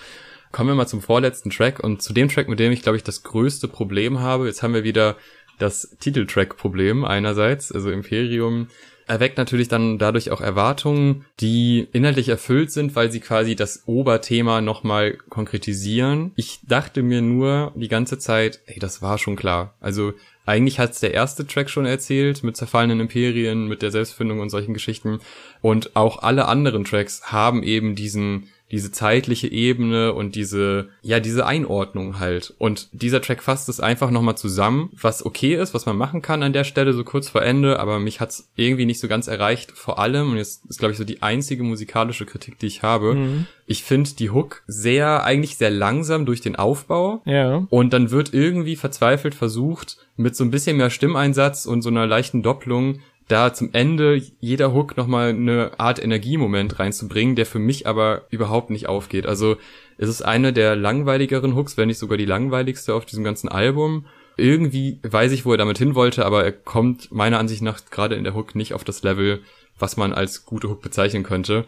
[0.51, 3.03] Kommen wir mal zum vorletzten Track und zu dem Track, mit dem ich glaube ich
[3.03, 4.47] das größte Problem habe.
[4.47, 5.15] Jetzt haben wir wieder
[5.59, 8.67] das Titeltrack-Problem einerseits, also Imperium,
[9.07, 14.61] erweckt natürlich dann dadurch auch Erwartungen, die inhaltlich erfüllt sind, weil sie quasi das Oberthema
[14.61, 16.33] nochmal konkretisieren.
[16.35, 19.75] Ich dachte mir nur die ganze Zeit, ey, das war schon klar.
[19.79, 20.13] Also
[20.45, 24.73] eigentlich hat's der erste Track schon erzählt, mit zerfallenen Imperien, mit der Selbstfindung und solchen
[24.73, 25.19] Geschichten.
[25.61, 31.45] Und auch alle anderen Tracks haben eben diesen diese zeitliche Ebene und diese, ja, diese
[31.45, 32.53] Einordnung halt.
[32.57, 36.43] Und dieser Track fasst es einfach nochmal zusammen, was okay ist, was man machen kann
[36.43, 39.71] an der Stelle, so kurz vor Ende, aber mich hat's irgendwie nicht so ganz erreicht.
[39.71, 43.15] Vor allem, und jetzt ist, glaube ich, so die einzige musikalische Kritik, die ich habe,
[43.15, 43.47] mhm.
[43.67, 47.21] ich finde die Hook sehr, eigentlich sehr langsam durch den Aufbau.
[47.25, 47.65] Ja.
[47.69, 52.05] Und dann wird irgendwie verzweifelt versucht, mit so ein bisschen mehr Stimmeinsatz und so einer
[52.05, 57.85] leichten Doppelung da zum Ende jeder Hook nochmal eine Art Energiemoment reinzubringen, der für mich
[57.85, 59.25] aber überhaupt nicht aufgeht.
[59.25, 59.57] Also
[59.97, 64.05] es ist eine der langweiligeren Hooks, wenn nicht sogar die langweiligste auf diesem ganzen Album.
[64.37, 68.15] Irgendwie weiß ich, wo er damit hin wollte, aber er kommt meiner Ansicht nach gerade
[68.15, 69.41] in der Hook nicht auf das Level,
[69.79, 71.65] was man als gute Hook bezeichnen könnte.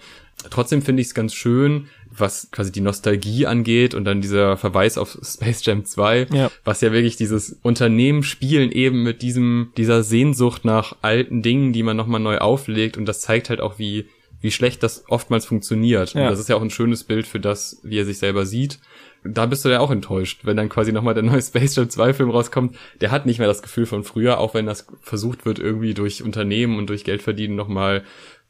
[0.49, 1.88] Trotzdem finde ich es ganz schön,
[2.20, 6.51] was quasi die Nostalgie angeht und dann dieser Verweis auf Space Jam 2, ja.
[6.63, 11.84] was ja wirklich dieses Unternehmen spielen eben mit diesem, dieser Sehnsucht nach alten Dingen, die
[11.84, 14.07] man nochmal neu auflegt und das zeigt halt auch, wie,
[14.41, 16.13] wie schlecht das oftmals funktioniert.
[16.13, 16.24] Ja.
[16.24, 18.80] Und das ist ja auch ein schönes Bild für das, wie er sich selber sieht.
[19.26, 22.13] Da bist du ja auch enttäuscht, wenn dann quasi nochmal der neue Space Jam 2
[22.13, 22.78] Film rauskommt.
[23.01, 26.24] Der hat nicht mehr das Gefühl von früher, auch wenn das versucht wird, irgendwie durch
[26.24, 28.03] Unternehmen und durch Geld verdienen nochmal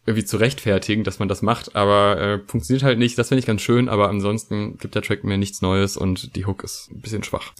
[0.10, 3.18] irgendwie zu rechtfertigen, dass man das macht, aber äh, funktioniert halt nicht.
[3.18, 6.48] Das finde ich ganz schön, aber ansonsten gibt der Track mir nichts Neues und die
[6.48, 7.54] Hook ist ein bisschen schwach.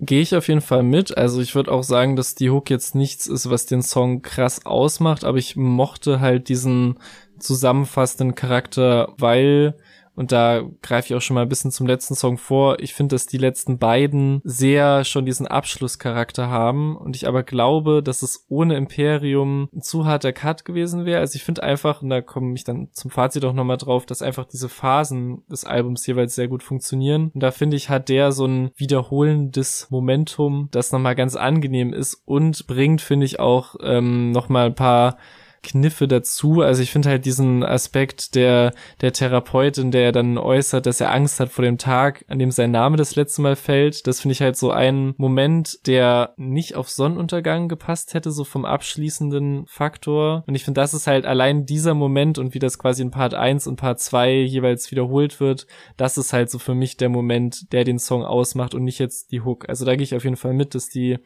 [0.00, 1.18] Gehe ich auf jeden Fall mit.
[1.18, 4.64] Also ich würde auch sagen, dass die Hook jetzt nichts ist, was den Song krass
[4.64, 6.98] ausmacht, aber ich mochte halt diesen
[7.40, 9.74] zusammenfassenden Charakter, weil
[10.18, 12.80] und da greife ich auch schon mal ein bisschen zum letzten Song vor.
[12.80, 16.96] Ich finde, dass die letzten beiden sehr schon diesen Abschlusscharakter haben.
[16.96, 21.20] Und ich aber glaube, dass es ohne Imperium ein zu harter Cut gewesen wäre.
[21.20, 24.20] Also ich finde einfach, und da komme ich dann zum Fazit auch nochmal drauf, dass
[24.20, 27.30] einfach diese Phasen des Albums jeweils sehr gut funktionieren.
[27.32, 32.22] Und da finde ich, hat der so ein wiederholendes Momentum, das nochmal ganz angenehm ist
[32.24, 35.16] und bringt, finde ich, auch ähm, nochmal ein paar
[35.62, 36.62] Kniffe dazu.
[36.62, 41.40] Also ich finde halt diesen Aspekt der, der Therapeutin, der dann äußert, dass er Angst
[41.40, 44.06] hat vor dem Tag, an dem sein Name das letzte Mal fällt.
[44.06, 48.64] Das finde ich halt so ein Moment, der nicht auf Sonnenuntergang gepasst hätte, so vom
[48.64, 50.44] abschließenden Faktor.
[50.46, 53.34] Und ich finde, das ist halt allein dieser Moment und wie das quasi in Part
[53.34, 57.72] 1 und Part 2 jeweils wiederholt wird, das ist halt so für mich der Moment,
[57.72, 59.68] der den Song ausmacht und nicht jetzt die Hook.
[59.68, 61.18] Also da gehe ich auf jeden Fall mit, dass die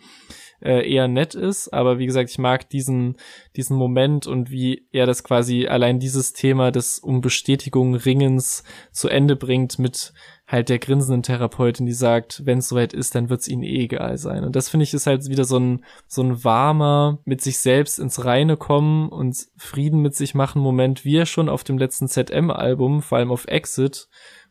[0.62, 3.16] äh, eher nett ist, aber wie gesagt, ich mag diesen,
[3.56, 9.08] diesen Moment und wie er das quasi allein dieses Thema des um Bestätigung Ringens zu
[9.08, 10.12] Ende bringt mit
[10.46, 13.84] halt der grinsenden Therapeutin, die sagt, wenn es soweit ist, dann wird es ihnen eh
[13.84, 14.44] egal sein.
[14.44, 17.98] Und das finde ich ist halt wieder so ein, so ein warmer, mit sich selbst
[17.98, 22.06] ins Reine kommen und Frieden mit sich machen Moment, wie er schon auf dem letzten
[22.06, 24.08] ZM-Album, vor allem auf Exit,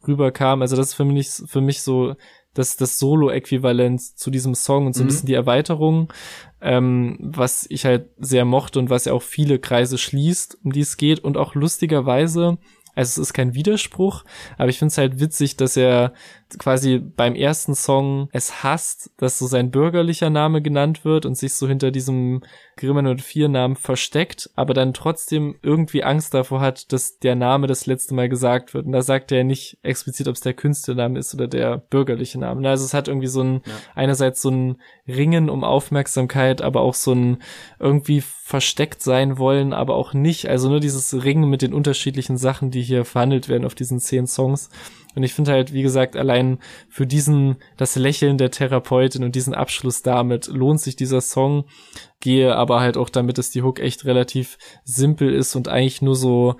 [0.08, 0.62] rüberkam.
[0.62, 2.16] Also das ist für mich, für mich so
[2.54, 5.08] das, das Solo-Äquivalent zu diesem Song und so ein mhm.
[5.08, 6.12] bisschen die Erweiterung,
[6.62, 10.82] ähm, was ich halt sehr mochte und was ja auch viele Kreise schließt, um die
[10.82, 12.58] es geht und auch lustigerweise
[12.96, 14.24] also es ist kein Widerspruch,
[14.58, 16.14] aber ich finde es halt witzig, dass er
[16.60, 21.54] quasi beim ersten Song es hasst, dass so sein bürgerlicher Name genannt wird und sich
[21.54, 22.42] so hinter diesem
[22.78, 27.86] Grimmen 4 Namen versteckt, aber dann trotzdem irgendwie Angst davor hat, dass der Name das
[27.86, 28.86] letzte Mal gesagt wird.
[28.86, 32.68] Und da sagt er nicht explizit, ob es der Künstlername ist oder der bürgerliche Name.
[32.68, 33.74] Also es hat irgendwie so ein, ja.
[33.94, 34.78] einerseits so ein
[35.08, 37.38] Ringen um Aufmerksamkeit, aber auch so ein
[37.80, 40.50] irgendwie versteckt sein wollen, aber auch nicht.
[40.50, 44.28] Also nur dieses Ringen mit den unterschiedlichen Sachen, die hier verhandelt werden auf diesen zehn
[44.28, 44.70] Songs.
[45.16, 46.60] Und ich finde halt, wie gesagt, allein
[46.90, 51.66] für diesen, das Lächeln der Therapeutin und diesen Abschluss damit lohnt sich dieser Song.
[52.20, 56.16] Gehe aber halt auch damit, dass die Hook echt relativ simpel ist und eigentlich nur
[56.16, 56.56] so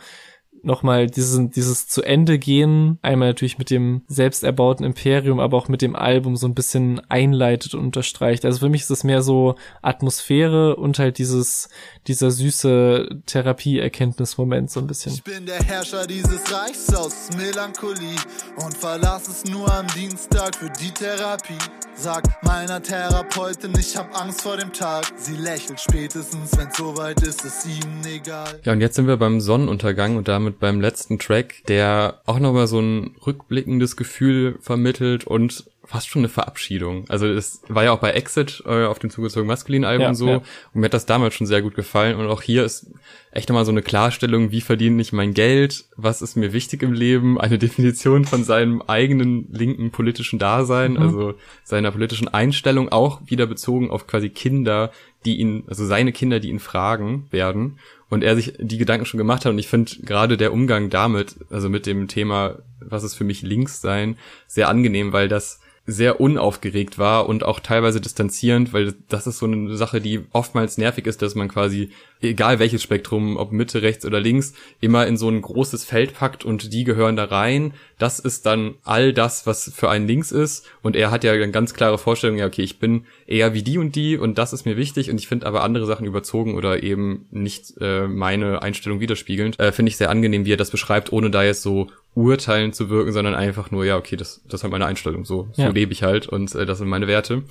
[0.64, 5.68] nochmal diesen, dieses zu Ende gehen, einmal natürlich mit dem selbst erbauten Imperium, aber auch
[5.68, 8.46] mit dem Album so ein bisschen einleitet und unterstreicht.
[8.46, 11.70] Also für mich ist es mehr so Atmosphäre und halt dieses,
[12.08, 15.14] dieser süße Therapie-Erkenntnismoment so ein bisschen.
[15.14, 18.16] Ich bin der Herrscher dieses Reichs aus Melancholie
[18.64, 21.58] und verlass es nur am Dienstag für die Therapie.
[21.96, 25.06] Sag meiner Therapeutin, ich hab Angst vor dem Tag.
[25.18, 28.60] Sie lächelt spätestens, wenn's soweit ist, ist ihnen egal.
[28.64, 32.68] Ja, und jetzt sind wir beim Sonnenuntergang und damit beim letzten Track, der auch nochmal
[32.68, 37.06] so ein rückblickendes Gefühl vermittelt und fast schon eine Verabschiedung.
[37.10, 40.30] Also es war ja auch bei Exit äh, auf dem zugezogenen maskulinen Album ja, so
[40.30, 40.36] ja.
[40.38, 40.46] und
[40.76, 42.88] mir hat das damals schon sehr gut gefallen und auch hier ist
[43.32, 46.94] echt nochmal so eine Klarstellung, wie verdiene ich mein Geld, was ist mir wichtig im
[46.94, 51.00] Leben, eine Definition von seinem eigenen linken politischen Dasein, mhm.
[51.00, 51.34] also
[51.64, 54.92] seiner politischen Einstellung auch wieder bezogen auf quasi Kinder,
[55.26, 57.80] die ihn, also seine Kinder, die ihn fragen werden.
[58.10, 59.52] Und er sich die Gedanken schon gemacht hat.
[59.52, 63.42] Und ich finde gerade der Umgang damit, also mit dem Thema, was ist für mich
[63.42, 64.18] links sein,
[64.48, 69.48] sehr angenehm, weil das sehr unaufgeregt war und auch teilweise distanzierend, weil das ist so
[69.48, 71.90] eine Sache, die oftmals nervig ist, dass man quasi,
[72.22, 76.46] egal welches Spektrum, ob Mitte, rechts oder links, immer in so ein großes Feld packt
[76.46, 77.74] und die gehören da rein.
[77.98, 80.68] Das ist dann all das, was für einen links ist.
[80.84, 83.80] Und er hat ja eine ganz klare Vorstellung, ja, okay, ich bin eher wie die
[83.80, 86.84] und die und das ist mir wichtig und ich finde aber andere Sachen überzogen oder
[86.84, 89.60] eben nicht äh, meine Einstellung widerspiegelnd.
[89.60, 92.90] Äh, finde ich sehr angenehm, wie er das beschreibt, ohne da jetzt so urteilen zu
[92.90, 95.70] wirken, sondern einfach nur, ja, okay, das, das ist halt meine Einstellung, so, so ja.
[95.70, 97.44] lebe ich halt und äh, das sind meine Werte.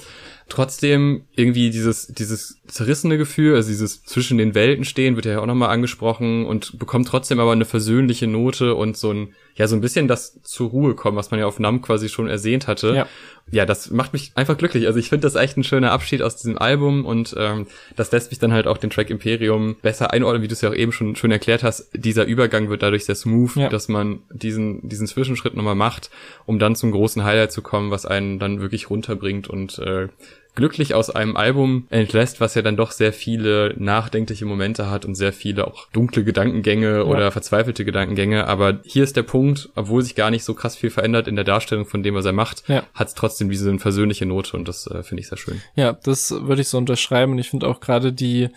[0.50, 5.46] Trotzdem irgendwie dieses, dieses zerrissene Gefühl, also dieses zwischen den Welten stehen, wird ja auch
[5.46, 9.80] nochmal angesprochen und bekommt trotzdem aber eine versöhnliche Note und so ein, ja, so ein
[9.80, 12.94] bisschen das zur Ruhe kommen, was man ja auf Nam quasi schon ersehnt hatte.
[12.94, 13.06] Ja
[13.52, 14.86] ja, das macht mich einfach glücklich.
[14.86, 18.30] Also ich finde das echt ein schöner Abschied aus diesem Album und ähm, das lässt
[18.30, 20.92] mich dann halt auch den Track Imperium besser einordnen, wie du es ja auch eben
[20.92, 21.90] schon schön erklärt hast.
[21.94, 23.68] Dieser Übergang wird dadurch sehr smooth, ja.
[23.68, 26.10] dass man diesen, diesen Zwischenschritt nochmal macht,
[26.46, 30.08] um dann zum großen Highlight zu kommen, was einen dann wirklich runterbringt und äh,
[30.54, 35.14] glücklich aus einem Album entlässt, was ja dann doch sehr viele nachdenkliche Momente hat und
[35.14, 37.02] sehr viele auch dunkle Gedankengänge ja.
[37.02, 38.46] oder verzweifelte Gedankengänge.
[38.46, 41.44] Aber hier ist der Punkt, obwohl sich gar nicht so krass viel verändert in der
[41.44, 42.84] Darstellung von dem, was er macht, ja.
[42.94, 45.60] hat es trotzdem diese versöhnliche Note und das äh, finde ich sehr schön.
[45.74, 48.48] Ja, das würde ich so unterschreiben und ich finde auch gerade die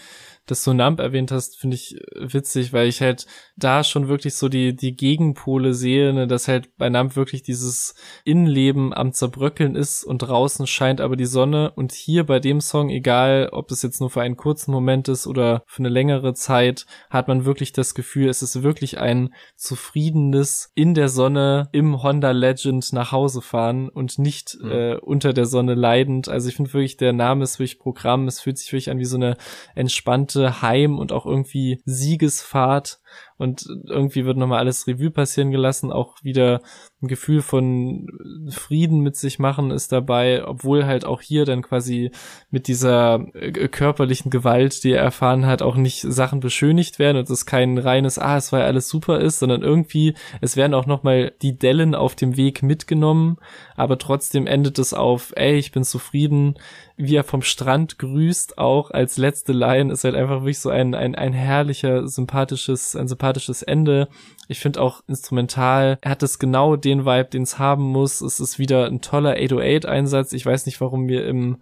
[0.45, 3.25] dass du Nump erwähnt hast, finde ich witzig, weil ich halt
[3.55, 7.95] da schon wirklich so die, die Gegenpole sehe, ne, dass halt bei Nump wirklich dieses
[8.25, 12.89] Innenleben am Zerbröckeln ist und draußen scheint aber die Sonne und hier bei dem Song,
[12.89, 16.85] egal ob es jetzt nur für einen kurzen Moment ist oder für eine längere Zeit,
[17.09, 22.31] hat man wirklich das Gefühl, es ist wirklich ein zufriedenes in der Sonne im Honda
[22.31, 24.71] Legend nach Hause fahren und nicht mhm.
[24.71, 26.27] äh, unter der Sonne leidend.
[26.27, 29.05] Also ich finde wirklich, der Name ist wirklich Programm, es fühlt sich wirklich an wie
[29.05, 29.37] so eine
[29.75, 32.99] entspannte Heim- und auch irgendwie Siegesfahrt
[33.37, 36.61] und irgendwie wird nochmal alles Revue passieren gelassen, auch wieder
[37.01, 38.07] ein Gefühl von
[38.49, 42.11] Frieden mit sich machen ist dabei, obwohl halt auch hier dann quasi
[42.49, 47.17] mit dieser äh, körperlichen Gewalt, die er erfahren hat, auch nicht Sachen beschönigt werden.
[47.17, 50.73] Und es kein reines, ah, es war ja alles super ist, sondern irgendwie, es werden
[50.73, 53.37] auch nochmal die Dellen auf dem Weg mitgenommen,
[53.75, 56.55] aber trotzdem endet es auf, ey, ich bin zufrieden,
[56.95, 60.93] wie er vom Strand grüßt, auch als letzte Line, ist halt einfach wirklich so ein,
[60.93, 64.07] ein, ein herrlicher, sympathisches, ein sympathisches Ende.
[64.47, 68.21] Ich finde auch instrumental, er hat es genau den Vibe, den es haben muss.
[68.21, 70.33] Es ist wieder ein toller 808-Einsatz.
[70.33, 71.57] Ich weiß nicht, warum wir im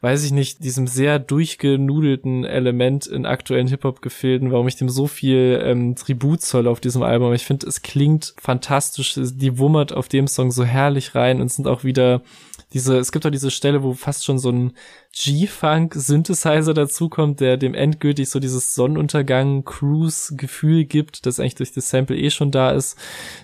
[0.00, 5.60] weiß ich nicht, diesem sehr durchgenudelten Element in aktuellen Hip-Hop-Gefilden, warum ich dem so viel
[5.64, 7.32] ähm, Tribut zoll auf diesem Album.
[7.32, 11.66] Ich finde, es klingt fantastisch, die wummert auf dem Song so herrlich rein und sind
[11.66, 12.22] auch wieder
[12.72, 14.72] diese, es gibt auch diese Stelle, wo fast schon so ein
[15.14, 22.30] G-Funk-Synthesizer dazukommt, der dem endgültig so dieses Sonnenuntergang-Cruise-Gefühl gibt, das eigentlich durch das Sample eh
[22.30, 22.96] schon da ist.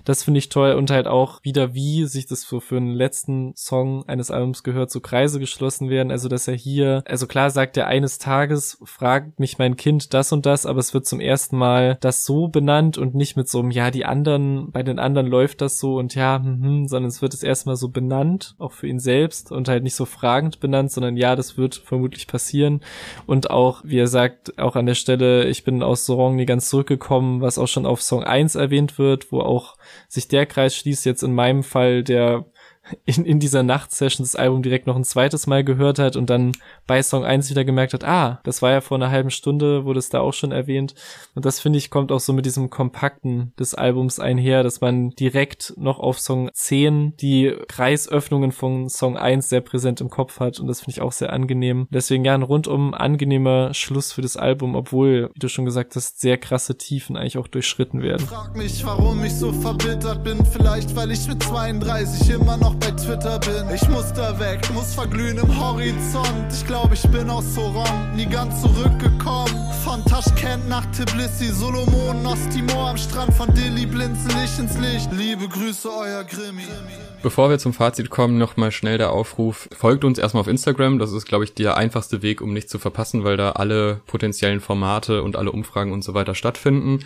[0.05, 3.57] Das finde ich toll und halt auch wieder, wie sich das so für einen letzten
[3.57, 6.13] Song eines Albums gehört, so Kreise geschlossen werden.
[6.13, 10.31] Also, dass er hier, also klar sagt er eines Tages, fragt mich mein Kind das
[10.33, 13.59] und das, aber es wird zum ersten Mal das so benannt und nicht mit so
[13.59, 17.09] einem, ja, die anderen, bei den anderen läuft das so und ja, hm, hm, sondern
[17.09, 20.61] es wird es erstmal so benannt, auch für ihn selbst und halt nicht so fragend
[20.61, 22.81] benannt, sondern ja, das wird vermutlich passieren.
[23.27, 26.69] Und auch, wie er sagt, auch an der Stelle, ich bin aus Sorong nie ganz
[26.69, 29.77] zurückgekommen, was auch schon auf Song 1 erwähnt wird, wo auch
[30.09, 32.45] sich der Kreis schließt, jetzt in meinem Fall, der
[33.05, 36.53] in, in dieser Nachtsession das Album direkt noch ein zweites Mal gehört hat und dann
[36.87, 39.99] bei Song 1 wieder gemerkt hat, ah, das war ja vor einer halben Stunde, wurde
[39.99, 40.95] es da auch schon erwähnt.
[41.35, 45.11] Und das finde ich kommt auch so mit diesem Kompakten des Albums einher, dass man
[45.11, 50.61] direkt noch auf Song 10 die Kreisöffnungen von Song 1 sehr präsent im Kopf hat
[50.61, 51.87] und das finde ich auch sehr angenehm.
[51.91, 56.21] Deswegen ja ein rundum angenehmer Schluss für das Album, obwohl, wie du schon gesagt hast,
[56.21, 58.27] sehr krasse Tiefen eigentlich auch durchschritten werden.
[58.27, 62.91] Frag mich, warum ich so verbittert bin, vielleicht weil ich mit 32 immer noch bei
[62.91, 63.69] Twitter bin.
[63.75, 66.53] Ich muss da weg, muss verglühen im Horizont.
[66.53, 69.55] Ich glaube, ich bin aus Soron, nie ganz zurückgekommen.
[69.85, 75.11] Von Taschkent nach Tbilisi, Solomon aus Timor am Strand von Dilly blinzel ich ins Licht.
[75.13, 76.65] Liebe Grüße, euer Grimmi.
[77.23, 79.69] Bevor wir zum Fazit kommen, nochmal schnell der Aufruf.
[79.75, 80.99] Folgt uns erstmal auf Instagram.
[80.99, 84.61] Das ist, glaube ich, der einfachste Weg, um nichts zu verpassen, weil da alle potenziellen
[84.61, 87.01] Formate und alle Umfragen und so weiter stattfinden.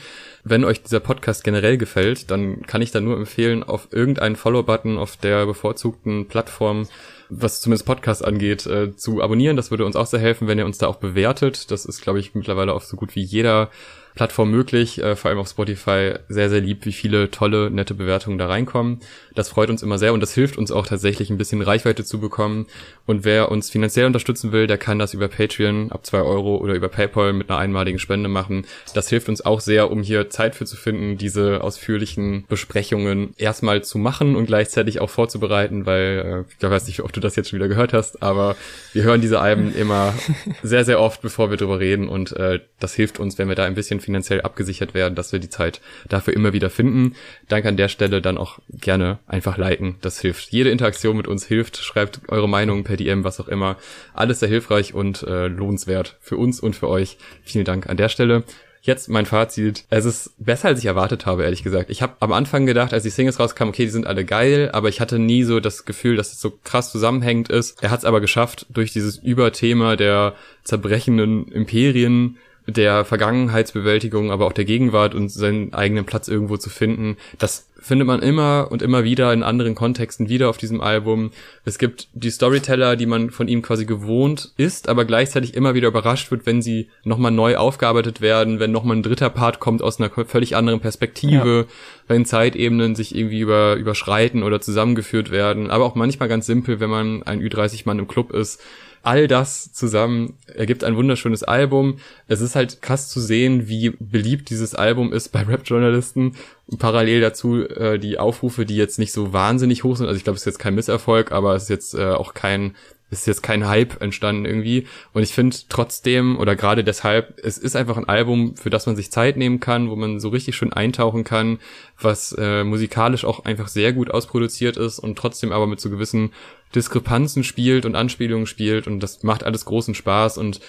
[0.49, 4.97] Wenn euch dieser Podcast generell gefällt, dann kann ich da nur empfehlen, auf irgendeinen Follow-Button
[4.97, 6.87] auf der bevorzugten Plattform
[7.31, 9.57] was zumindest Podcast angeht, äh, zu abonnieren.
[9.57, 11.71] Das würde uns auch sehr helfen, wenn ihr uns da auch bewertet.
[11.71, 13.71] Das ist, glaube ich, mittlerweile auf so gut wie jeder
[14.19, 18.37] Plattform möglich, äh, vor allem auf Spotify, sehr, sehr lieb, wie viele tolle, nette Bewertungen
[18.37, 18.99] da reinkommen.
[19.37, 22.19] Das freut uns immer sehr und das hilft uns auch tatsächlich ein bisschen Reichweite zu
[22.19, 22.67] bekommen.
[23.07, 26.75] Und wer uns finanziell unterstützen will, der kann das über Patreon ab zwei Euro oder
[26.75, 28.67] über PayPal mit einer einmaligen Spende machen.
[28.93, 33.85] Das hilft uns auch sehr, um hier Zeit für zu finden, diese ausführlichen Besprechungen erstmal
[33.85, 37.51] zu machen und gleichzeitig auch vorzubereiten, weil äh, ich weiß nicht, ob du das jetzt
[37.51, 38.57] schon wieder gehört hast, aber
[38.93, 40.13] wir hören diese Alben immer
[40.65, 43.65] sehr, sehr oft, bevor wir drüber reden und äh, das hilft uns, wenn wir da
[43.65, 47.15] ein bisschen finanziell abgesichert werden, dass wir die Zeit dafür immer wieder finden.
[47.47, 49.97] Danke an der Stelle dann auch gerne einfach liken.
[50.01, 50.51] Das hilft.
[50.51, 51.77] Jede Interaktion mit uns hilft.
[51.77, 53.77] Schreibt eure Meinung per DM, was auch immer.
[54.15, 57.19] Alles sehr hilfreich und äh, lohnenswert für uns und für euch.
[57.43, 58.45] Vielen Dank an der Stelle.
[58.81, 59.85] Jetzt mein Fazit.
[59.91, 61.91] Es ist besser, als ich erwartet habe, ehrlich gesagt.
[61.91, 64.89] Ich habe am Anfang gedacht, als die Singles rauskamen, okay, die sind alle geil, aber
[64.89, 67.83] ich hatte nie so das Gefühl, dass es so krass zusammenhängend ist.
[67.83, 70.35] Er hat es aber geschafft, durch dieses Überthema der
[70.65, 72.39] zerbrechenden Imperien
[72.69, 77.17] der Vergangenheitsbewältigung, aber auch der Gegenwart und seinen eigenen Platz irgendwo zu finden.
[77.39, 81.31] Das findet man immer und immer wieder in anderen Kontexten wieder auf diesem Album.
[81.65, 85.89] Es gibt die Storyteller, die man von ihm quasi gewohnt ist, aber gleichzeitig immer wieder
[85.89, 89.99] überrascht wird, wenn sie nochmal neu aufgearbeitet werden, wenn nochmal ein dritter Part kommt aus
[89.99, 91.75] einer völlig anderen Perspektive, ja.
[92.09, 96.91] wenn Zeitebenen sich irgendwie über, überschreiten oder zusammengeführt werden, aber auch manchmal ganz simpel, wenn
[96.91, 98.61] man ein Ü30-Mann im Club ist
[99.03, 101.99] all das zusammen ergibt ein wunderschönes Album.
[102.27, 106.37] Es ist halt krass zu sehen, wie beliebt dieses Album ist bei Rap-Journalisten.
[106.79, 110.07] Parallel dazu äh, die Aufrufe, die jetzt nicht so wahnsinnig hoch sind.
[110.07, 112.75] Also ich glaube, es ist jetzt kein Misserfolg, aber es ist jetzt äh, auch kein
[113.11, 114.87] ist jetzt kein Hype entstanden irgendwie.
[115.13, 118.97] Und ich finde trotzdem oder gerade deshalb, es ist einfach ein Album, für das man
[118.97, 121.59] sich Zeit nehmen kann, wo man so richtig schön eintauchen kann,
[121.99, 126.33] was äh, musikalisch auch einfach sehr gut ausproduziert ist und trotzdem aber mit so gewissen
[126.75, 130.61] Diskrepanzen spielt und Anspielungen spielt und das macht alles großen Spaß und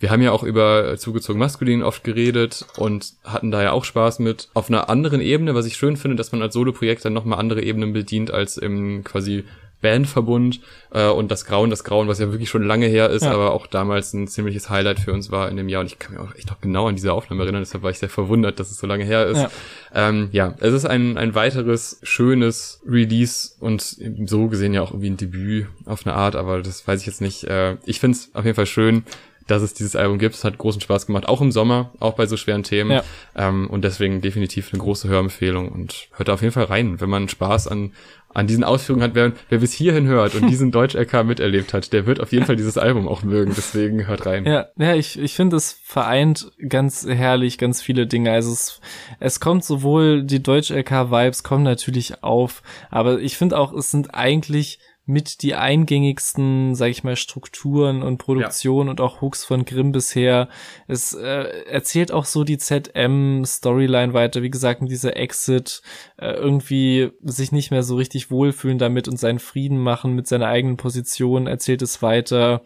[0.00, 4.20] wir haben ja auch über zugezogen maskulin oft geredet und hatten da ja auch Spaß
[4.20, 4.48] mit.
[4.54, 7.62] Auf einer anderen Ebene, was ich schön finde, dass man als Solo-Projekt dann nochmal andere
[7.62, 9.44] Ebenen bedient als im quasi
[9.80, 10.60] Bandverbund
[10.92, 13.32] äh, und das Grauen, das Grauen, was ja wirklich schon lange her ist, Ja.
[13.32, 15.80] aber auch damals ein ziemliches Highlight für uns war in dem Jahr.
[15.80, 17.98] Und ich kann mich auch echt noch genau an diese Aufnahme erinnern, deshalb war ich
[17.98, 19.38] sehr verwundert, dass es so lange her ist.
[19.38, 19.50] Ja.
[19.94, 23.82] Ähm, ja, es ist ein, ein weiteres schönes Release und
[24.26, 27.20] so gesehen ja auch irgendwie ein Debüt auf eine Art, aber das weiß ich jetzt
[27.20, 27.44] nicht.
[27.44, 29.04] Äh, ich finde es auf jeden Fall schön,
[29.46, 30.34] dass es dieses Album gibt.
[30.34, 32.90] Es hat großen Spaß gemacht, auch im Sommer, auch bei so schweren Themen.
[32.90, 33.02] Ja.
[33.34, 37.08] Ähm, und deswegen definitiv eine große Hörempfehlung und hört da auf jeden Fall rein, wenn
[37.08, 37.92] man Spaß an,
[38.38, 39.16] an diesen Ausführungen hat.
[39.16, 42.54] Wer, wer bis hierhin hört und diesen Deutsch-LK miterlebt hat, der wird auf jeden Fall
[42.54, 43.52] dieses Album auch mögen.
[43.56, 44.46] Deswegen hört rein.
[44.46, 48.30] Ja, ja, ich, ich finde, es vereint ganz herrlich ganz viele Dinge.
[48.30, 48.80] Also es,
[49.18, 54.78] es kommt sowohl die Deutsch-LK-Vibes kommen natürlich auf, aber ich finde auch, es sind eigentlich
[55.08, 60.50] mit die eingängigsten, sag ich mal, Strukturen und Produktionen und auch Hooks von Grimm bisher.
[60.86, 65.80] Es äh, erzählt auch so die ZM-Storyline weiter, wie gesagt, mit dieser Exit,
[66.18, 70.48] äh, irgendwie sich nicht mehr so richtig wohlfühlen damit und seinen Frieden machen mit seiner
[70.48, 72.60] eigenen Position, erzählt es weiter.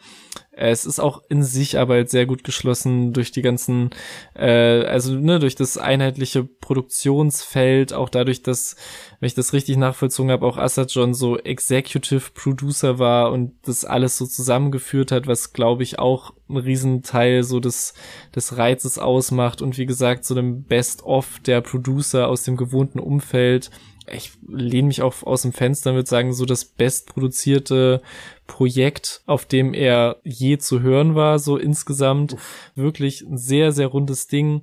[0.55, 3.88] Es ist auch in sich aber halt sehr gut geschlossen durch die ganzen,
[4.34, 8.76] äh, also ne, durch das einheitliche Produktionsfeld, auch dadurch, dass,
[9.18, 13.86] wenn ich das richtig nachvollzogen habe, auch Assad John so Executive Producer war und das
[13.86, 17.94] alles so zusammengeführt hat, was glaube ich auch ein Riesenteil so des,
[18.36, 23.70] des Reizes ausmacht und wie gesagt, so einem Best-of der Producer aus dem gewohnten Umfeld
[24.12, 28.02] ich lehne mich auch aus dem Fenster und würde sagen, so das bestproduzierte
[28.46, 32.36] Projekt, auf dem er je zu hören war, so insgesamt.
[32.74, 34.62] Wirklich ein sehr, sehr rundes Ding.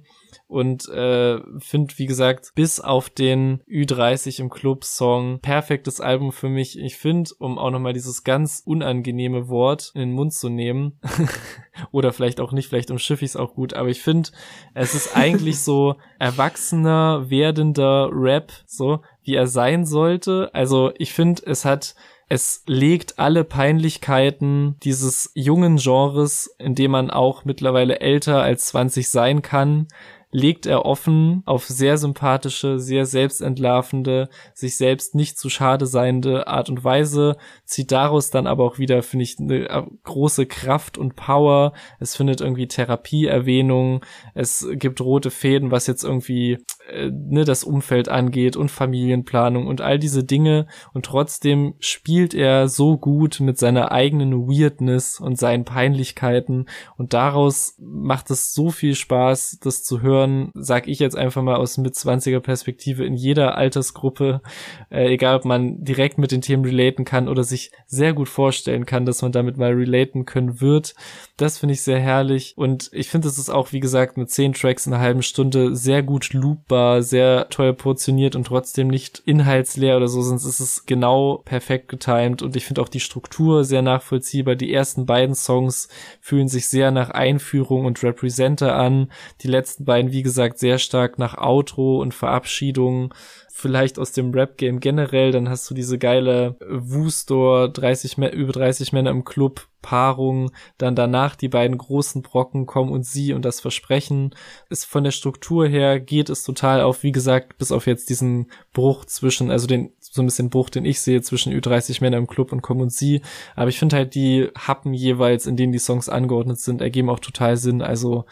[0.49, 6.79] Und äh, finde, wie gesagt, bis auf den Ü30 im Club-Song perfektes Album für mich.
[6.79, 10.99] Ich finde, um auch nochmal dieses ganz unangenehme Wort in den Mund zu nehmen,
[11.91, 14.31] oder vielleicht auch nicht, vielleicht umschiffe ich es auch gut, aber ich finde,
[14.73, 20.49] es ist eigentlich so erwachsener, werdender Rap, so wie er sein sollte.
[20.53, 21.93] Also ich finde, es hat
[22.31, 29.09] es legt alle Peinlichkeiten dieses jungen Genres, in dem man auch mittlerweile älter als 20
[29.09, 29.87] sein kann,
[30.31, 36.69] legt er offen auf sehr sympathische, sehr selbstentlarvende, sich selbst nicht zu schade seiende Art
[36.69, 37.37] und Weise,
[37.69, 41.73] zieht daraus dann aber auch wieder, finde ich, eine große Kraft und Power.
[41.99, 44.03] Es findet irgendwie Therapieerwähnung,
[44.33, 46.57] es gibt rote Fäden, was jetzt irgendwie
[46.91, 50.65] äh, ne, das Umfeld angeht und Familienplanung und all diese Dinge.
[50.95, 56.65] Und trotzdem spielt er so gut mit seiner eigenen Weirdness und seinen Peinlichkeiten.
[56.97, 61.57] Und daraus macht es so viel Spaß, das zu hören, sag ich jetzt einfach mal
[61.57, 64.41] aus Mitzwanziger Perspektive in jeder Altersgruppe,
[64.89, 68.85] äh, egal ob man direkt mit den Themen relaten kann oder sich sehr gut vorstellen
[68.85, 70.95] kann, dass man damit mal relaten können wird.
[71.37, 74.53] Das finde ich sehr herrlich und ich finde, es ist auch, wie gesagt, mit zehn
[74.53, 79.97] Tracks in einer halben Stunde sehr gut loopbar, sehr toll portioniert und trotzdem nicht inhaltsleer
[79.97, 83.81] oder so, sonst ist es genau perfekt getimed und ich finde auch die Struktur sehr
[83.81, 84.55] nachvollziehbar.
[84.55, 85.89] Die ersten beiden Songs
[86.21, 89.11] fühlen sich sehr nach Einführung und Representer an.
[89.41, 93.13] Die letzten beiden, wie gesagt, sehr stark nach Outro und Verabschiedung
[93.59, 98.93] vielleicht aus dem Rap-Game generell, dann hast du diese geile Wustor 30, Mä- über 30
[98.93, 103.61] Männer im Club Paarung, dann danach die beiden großen Brocken Komm und Sie und das
[103.61, 104.35] Versprechen.
[104.69, 108.51] Ist von der Struktur her geht es total auf, wie gesagt, bis auf jetzt diesen
[108.73, 112.27] Bruch zwischen, also den, so ein bisschen Bruch, den ich sehe zwischen Ü30 Männer im
[112.27, 113.21] Club und Komm und Sie.
[113.55, 117.19] Aber ich finde halt die Happen jeweils, in denen die Songs angeordnet sind, ergeben auch
[117.19, 117.81] total Sinn.
[117.81, 118.25] Also,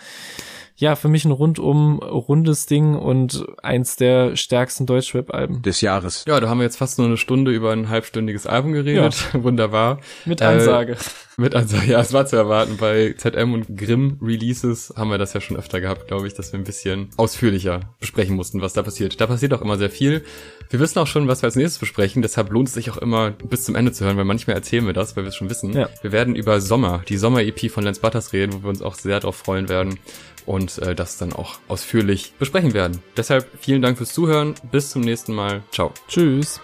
[0.80, 5.62] ja, für mich ein rundum rundes Ding und eins der stärksten Deutschrap-Alben.
[5.64, 6.24] des Jahres.
[6.28, 9.26] Ja, da haben wir jetzt fast nur eine Stunde über ein halbstündiges Album geredet.
[9.34, 10.00] Wunderbar.
[10.26, 10.98] Mit Äh, Ansage.
[11.40, 12.78] Mit Ansage, ja, es war zu erwarten.
[12.78, 16.52] Bei ZM und Grimm Releases haben wir das ja schon öfter gehabt, glaube ich, dass
[16.52, 19.22] wir ein bisschen ausführlicher besprechen mussten, was da passiert.
[19.22, 20.24] Da passiert auch immer sehr viel.
[20.72, 23.30] Wir wissen auch schon, was wir als nächstes besprechen, deshalb lohnt es sich auch immer
[23.32, 25.74] bis zum Ende zu hören, weil manchmal erzählen wir das, weil wir es schon wissen.
[25.74, 25.90] Ja.
[26.02, 29.20] Wir werden über Sommer, die Sommer-EP von Lance Butters reden, wo wir uns auch sehr
[29.20, 30.00] darauf freuen werden
[30.48, 33.04] und äh, das dann auch ausführlich besprechen werden.
[33.16, 35.62] Deshalb vielen Dank fürs Zuhören, bis zum nächsten Mal.
[35.72, 35.94] Ciao.
[36.08, 36.60] Tschüss.